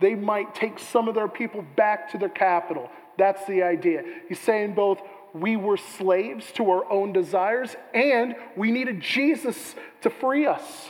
they 0.00 0.14
might 0.14 0.54
take 0.54 0.78
some 0.78 1.08
of 1.08 1.14
their 1.14 1.28
people 1.28 1.64
back 1.76 2.10
to 2.12 2.18
their 2.18 2.28
capital. 2.28 2.90
That's 3.18 3.44
the 3.46 3.62
idea. 3.62 4.02
He's 4.28 4.40
saying 4.40 4.74
both 4.74 5.00
we 5.32 5.56
were 5.56 5.76
slaves 5.76 6.50
to 6.52 6.70
our 6.70 6.90
own 6.90 7.12
desires 7.12 7.74
and 7.92 8.36
we 8.56 8.70
needed 8.70 9.00
Jesus 9.00 9.74
to 10.02 10.10
free 10.10 10.46
us. 10.46 10.88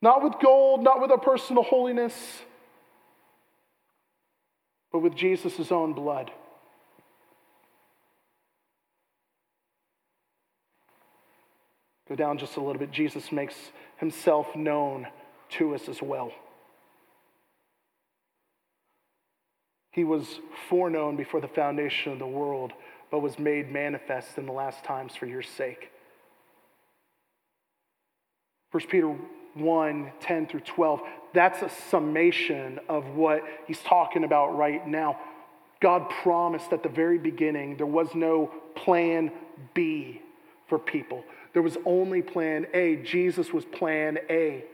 Not 0.00 0.22
with 0.22 0.34
gold, 0.40 0.82
not 0.82 1.00
with 1.00 1.10
our 1.10 1.18
personal 1.18 1.62
holiness, 1.62 2.14
but 4.92 5.00
with 5.00 5.14
Jesus' 5.14 5.70
own 5.70 5.92
blood. 5.92 6.30
Go 12.08 12.16
down 12.16 12.38
just 12.38 12.56
a 12.56 12.60
little 12.60 12.78
bit. 12.78 12.90
Jesus 12.90 13.30
makes 13.30 13.54
himself 13.98 14.56
known 14.56 15.06
to 15.50 15.74
us 15.74 15.88
as 15.88 16.02
well. 16.02 16.32
He 19.90 20.04
was 20.04 20.40
foreknown 20.68 21.16
before 21.16 21.40
the 21.40 21.48
foundation 21.48 22.12
of 22.12 22.18
the 22.18 22.26
world, 22.26 22.72
but 23.10 23.20
was 23.20 23.38
made 23.38 23.72
manifest 23.72 24.38
in 24.38 24.46
the 24.46 24.52
last 24.52 24.84
times 24.84 25.16
for 25.16 25.26
your 25.26 25.42
sake. 25.42 25.90
1 28.70 28.86
Peter 28.88 29.16
1 29.54 30.12
10 30.20 30.46
through 30.46 30.60
12, 30.60 31.00
that's 31.34 31.62
a 31.62 31.70
summation 31.90 32.78
of 32.88 33.04
what 33.16 33.42
he's 33.66 33.80
talking 33.80 34.22
about 34.22 34.56
right 34.56 34.86
now. 34.86 35.18
God 35.80 36.08
promised 36.22 36.72
at 36.72 36.82
the 36.82 36.88
very 36.88 37.18
beginning 37.18 37.76
there 37.76 37.86
was 37.86 38.14
no 38.14 38.52
plan 38.76 39.32
B 39.74 40.20
for 40.68 40.78
people. 40.78 41.24
There 41.52 41.62
was 41.62 41.76
only 41.84 42.22
plan 42.22 42.66
A. 42.74 42.96
Jesus 42.96 43.52
was 43.52 43.64
plan 43.64 44.18
A. 44.28 44.64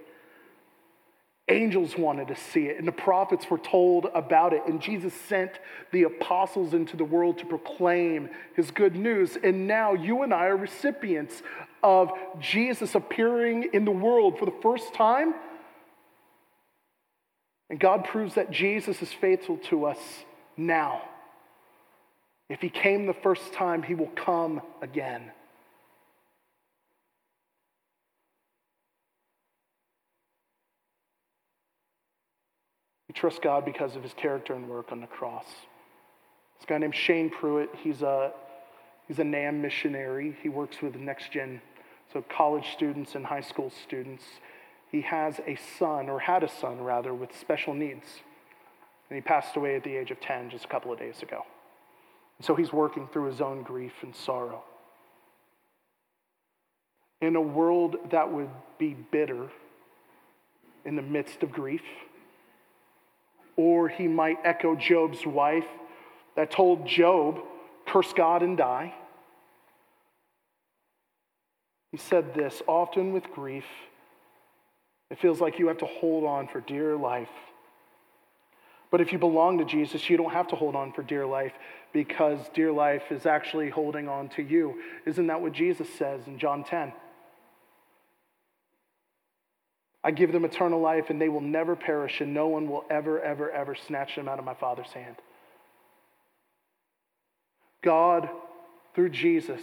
Angels 1.48 1.96
wanted 1.96 2.26
to 2.28 2.34
see 2.34 2.66
it, 2.66 2.76
and 2.76 2.88
the 2.88 2.92
prophets 2.92 3.48
were 3.48 3.58
told 3.58 4.06
about 4.14 4.52
it. 4.52 4.62
And 4.66 4.80
Jesus 4.80 5.14
sent 5.28 5.52
the 5.92 6.02
apostles 6.02 6.74
into 6.74 6.96
the 6.96 7.04
world 7.04 7.38
to 7.38 7.46
proclaim 7.46 8.30
his 8.56 8.72
good 8.72 8.96
news. 8.96 9.38
And 9.40 9.68
now 9.68 9.94
you 9.94 10.22
and 10.22 10.34
I 10.34 10.46
are 10.46 10.56
recipients 10.56 11.42
of 11.84 12.10
Jesus 12.40 12.96
appearing 12.96 13.70
in 13.72 13.84
the 13.84 13.92
world 13.92 14.40
for 14.40 14.44
the 14.44 14.54
first 14.60 14.92
time. 14.92 15.34
And 17.70 17.78
God 17.78 18.04
proves 18.04 18.34
that 18.34 18.50
Jesus 18.50 19.00
is 19.00 19.12
faithful 19.12 19.58
to 19.68 19.86
us 19.86 19.98
now. 20.56 21.02
If 22.48 22.60
he 22.60 22.70
came 22.70 23.06
the 23.06 23.14
first 23.14 23.52
time, 23.52 23.84
he 23.84 23.94
will 23.94 24.10
come 24.16 24.62
again. 24.82 25.30
Trust 33.16 33.40
God 33.40 33.64
because 33.64 33.96
of 33.96 34.02
his 34.02 34.12
character 34.12 34.52
and 34.52 34.68
work 34.68 34.92
on 34.92 35.00
the 35.00 35.06
cross. 35.06 35.46
This 36.58 36.66
guy 36.66 36.76
named 36.76 36.94
Shane 36.94 37.30
Pruitt, 37.30 37.70
he's 37.82 38.02
a, 38.02 38.30
he's 39.08 39.18
a 39.18 39.22
NAMB 39.22 39.54
missionary. 39.54 40.36
He 40.42 40.50
works 40.50 40.82
with 40.82 40.94
next 40.96 41.32
gen, 41.32 41.62
so 42.12 42.22
college 42.28 42.66
students 42.74 43.14
and 43.14 43.24
high 43.24 43.40
school 43.40 43.72
students. 43.84 44.22
He 44.92 45.00
has 45.00 45.40
a 45.46 45.56
son, 45.78 46.10
or 46.10 46.20
had 46.20 46.44
a 46.44 46.48
son 46.48 46.82
rather, 46.82 47.14
with 47.14 47.34
special 47.34 47.72
needs. 47.72 48.06
And 49.08 49.16
he 49.16 49.22
passed 49.22 49.56
away 49.56 49.76
at 49.76 49.82
the 49.82 49.96
age 49.96 50.10
of 50.10 50.20
10 50.20 50.50
just 50.50 50.66
a 50.66 50.68
couple 50.68 50.92
of 50.92 50.98
days 50.98 51.22
ago. 51.22 51.42
And 52.38 52.44
so 52.44 52.54
he's 52.54 52.72
working 52.72 53.08
through 53.10 53.30
his 53.30 53.40
own 53.40 53.62
grief 53.62 53.94
and 54.02 54.14
sorrow. 54.14 54.62
In 57.22 57.34
a 57.34 57.40
world 57.40 57.96
that 58.10 58.30
would 58.30 58.50
be 58.78 58.94
bitter 59.10 59.48
in 60.84 60.96
the 60.96 61.02
midst 61.02 61.42
of 61.42 61.50
grief, 61.50 61.80
or 63.56 63.88
he 63.88 64.06
might 64.06 64.38
echo 64.44 64.76
Job's 64.76 65.26
wife 65.26 65.66
that 66.36 66.50
told 66.50 66.86
Job, 66.86 67.40
curse 67.86 68.12
God 68.12 68.42
and 68.42 68.56
die. 68.56 68.94
He 71.92 71.96
said 71.96 72.34
this 72.34 72.62
often 72.66 73.12
with 73.12 73.24
grief, 73.32 73.64
it 75.10 75.18
feels 75.18 75.40
like 75.40 75.58
you 75.58 75.68
have 75.68 75.78
to 75.78 75.86
hold 75.86 76.24
on 76.24 76.48
for 76.48 76.60
dear 76.60 76.96
life. 76.96 77.28
But 78.90 79.00
if 79.00 79.12
you 79.12 79.18
belong 79.18 79.58
to 79.58 79.64
Jesus, 79.64 80.08
you 80.08 80.16
don't 80.16 80.32
have 80.32 80.48
to 80.48 80.56
hold 80.56 80.76
on 80.76 80.92
for 80.92 81.02
dear 81.02 81.26
life 81.26 81.52
because 81.92 82.38
dear 82.54 82.72
life 82.72 83.02
is 83.10 83.26
actually 83.26 83.70
holding 83.70 84.08
on 84.08 84.28
to 84.30 84.42
you. 84.42 84.80
Isn't 85.06 85.26
that 85.28 85.40
what 85.40 85.52
Jesus 85.52 85.88
says 85.98 86.26
in 86.26 86.38
John 86.38 86.64
10? 86.64 86.92
I 90.06 90.12
give 90.12 90.30
them 90.30 90.44
eternal 90.44 90.80
life 90.80 91.10
and 91.10 91.20
they 91.20 91.28
will 91.28 91.40
never 91.40 91.74
perish, 91.74 92.20
and 92.20 92.32
no 92.32 92.46
one 92.46 92.70
will 92.70 92.84
ever, 92.88 93.20
ever, 93.20 93.50
ever 93.50 93.74
snatch 93.74 94.14
them 94.14 94.28
out 94.28 94.38
of 94.38 94.44
my 94.44 94.54
Father's 94.54 94.92
hand. 94.92 95.16
God, 97.82 98.28
through 98.94 99.08
Jesus, 99.08 99.62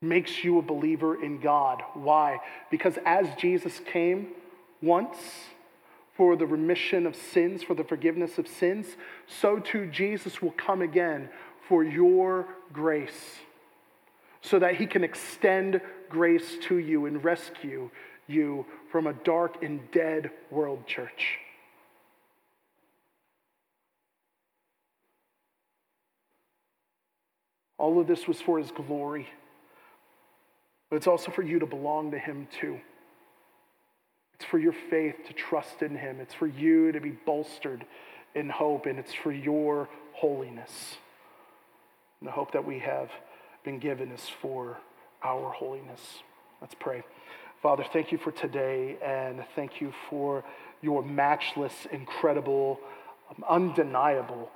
makes 0.00 0.44
you 0.44 0.60
a 0.60 0.62
believer 0.62 1.20
in 1.20 1.40
God. 1.40 1.82
Why? 1.94 2.38
Because 2.70 2.96
as 3.04 3.26
Jesus 3.40 3.80
came 3.90 4.28
once, 4.80 5.18
for 6.16 6.36
the 6.36 6.46
remission 6.46 7.06
of 7.06 7.16
sins, 7.16 7.64
for 7.64 7.74
the 7.74 7.82
forgiveness 7.82 8.38
of 8.38 8.46
sins, 8.46 8.86
so 9.26 9.58
too 9.58 9.84
Jesus 9.86 10.40
will 10.40 10.52
come 10.52 10.80
again 10.80 11.28
for 11.68 11.82
your 11.82 12.46
grace, 12.72 13.40
so 14.42 14.60
that 14.60 14.76
he 14.76 14.86
can 14.86 15.02
extend 15.02 15.80
grace 16.08 16.56
to 16.62 16.78
you 16.78 17.06
and 17.06 17.22
rescue 17.22 17.90
you 18.26 18.66
from 18.90 19.06
a 19.06 19.12
dark 19.12 19.62
and 19.62 19.80
dead 19.92 20.30
world, 20.50 20.86
church. 20.86 21.38
All 27.78 28.00
of 28.00 28.06
this 28.06 28.26
was 28.26 28.40
for 28.40 28.58
his 28.58 28.70
glory, 28.70 29.28
but 30.90 30.96
it's 30.96 31.06
also 31.06 31.30
for 31.30 31.42
you 31.42 31.58
to 31.58 31.66
belong 31.66 32.10
to 32.12 32.18
him 32.18 32.48
too. 32.60 32.80
It's 34.36 34.44
for 34.44 34.58
your 34.58 34.74
faith 34.90 35.16
to 35.28 35.32
trust 35.32 35.80
in 35.80 35.96
Him. 35.96 36.20
It's 36.20 36.34
for 36.34 36.46
you 36.46 36.92
to 36.92 37.00
be 37.00 37.10
bolstered 37.10 37.86
in 38.34 38.50
hope, 38.50 38.84
and 38.84 38.98
it's 38.98 39.14
for 39.14 39.32
your 39.32 39.88
holiness. 40.12 40.96
And 42.20 42.28
the 42.28 42.32
hope 42.32 42.52
that 42.52 42.64
we 42.64 42.78
have 42.80 43.10
been 43.64 43.78
given 43.78 44.12
is 44.12 44.28
for 44.42 44.76
our 45.26 45.50
holiness. 45.50 46.00
Let's 46.60 46.74
pray. 46.78 47.02
Father, 47.62 47.84
thank 47.92 48.12
you 48.12 48.18
for 48.18 48.30
today, 48.32 48.96
and 49.04 49.44
thank 49.54 49.80
you 49.80 49.92
for 50.08 50.44
your 50.82 51.02
matchless, 51.02 51.74
incredible, 51.90 52.80
um, 53.30 53.44
undeniable 53.48 54.50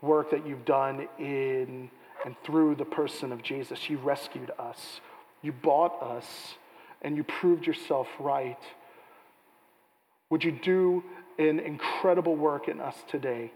work 0.00 0.30
that 0.30 0.46
you've 0.46 0.64
done 0.64 1.08
in 1.18 1.90
and 2.24 2.34
through 2.44 2.74
the 2.74 2.84
person 2.84 3.30
of 3.32 3.42
Jesus. 3.42 3.88
You 3.90 3.98
rescued 3.98 4.50
us, 4.58 5.00
you 5.42 5.52
bought 5.52 6.02
us, 6.02 6.54
and 7.02 7.16
you 7.16 7.24
proved 7.24 7.66
yourself 7.66 8.08
right 8.18 8.58
would 10.30 10.42
you 10.42 10.52
do 10.52 11.04
an 11.38 11.60
incredible 11.60 12.34
work 12.34 12.68
in 12.68 12.80
us 12.80 12.96
today? 13.08 13.52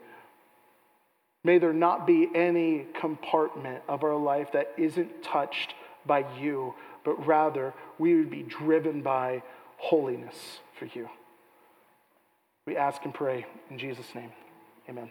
May 1.42 1.58
there 1.58 1.72
not 1.72 2.06
be 2.06 2.28
any 2.34 2.86
compartment 3.00 3.82
of 3.88 4.04
our 4.04 4.16
life 4.16 4.52
that 4.52 4.72
isn't 4.76 5.22
touched 5.22 5.74
by 6.06 6.24
you, 6.40 6.74
but 7.04 7.26
rather 7.26 7.74
we 7.98 8.14
would 8.14 8.30
be 8.30 8.42
driven 8.42 9.02
by 9.02 9.42
holiness 9.76 10.58
for 10.78 10.86
you. 10.86 11.08
We 12.66 12.76
ask 12.76 13.04
and 13.04 13.14
pray 13.14 13.46
in 13.70 13.78
Jesus' 13.78 14.14
name. 14.14 14.32
Amen. 14.88 15.10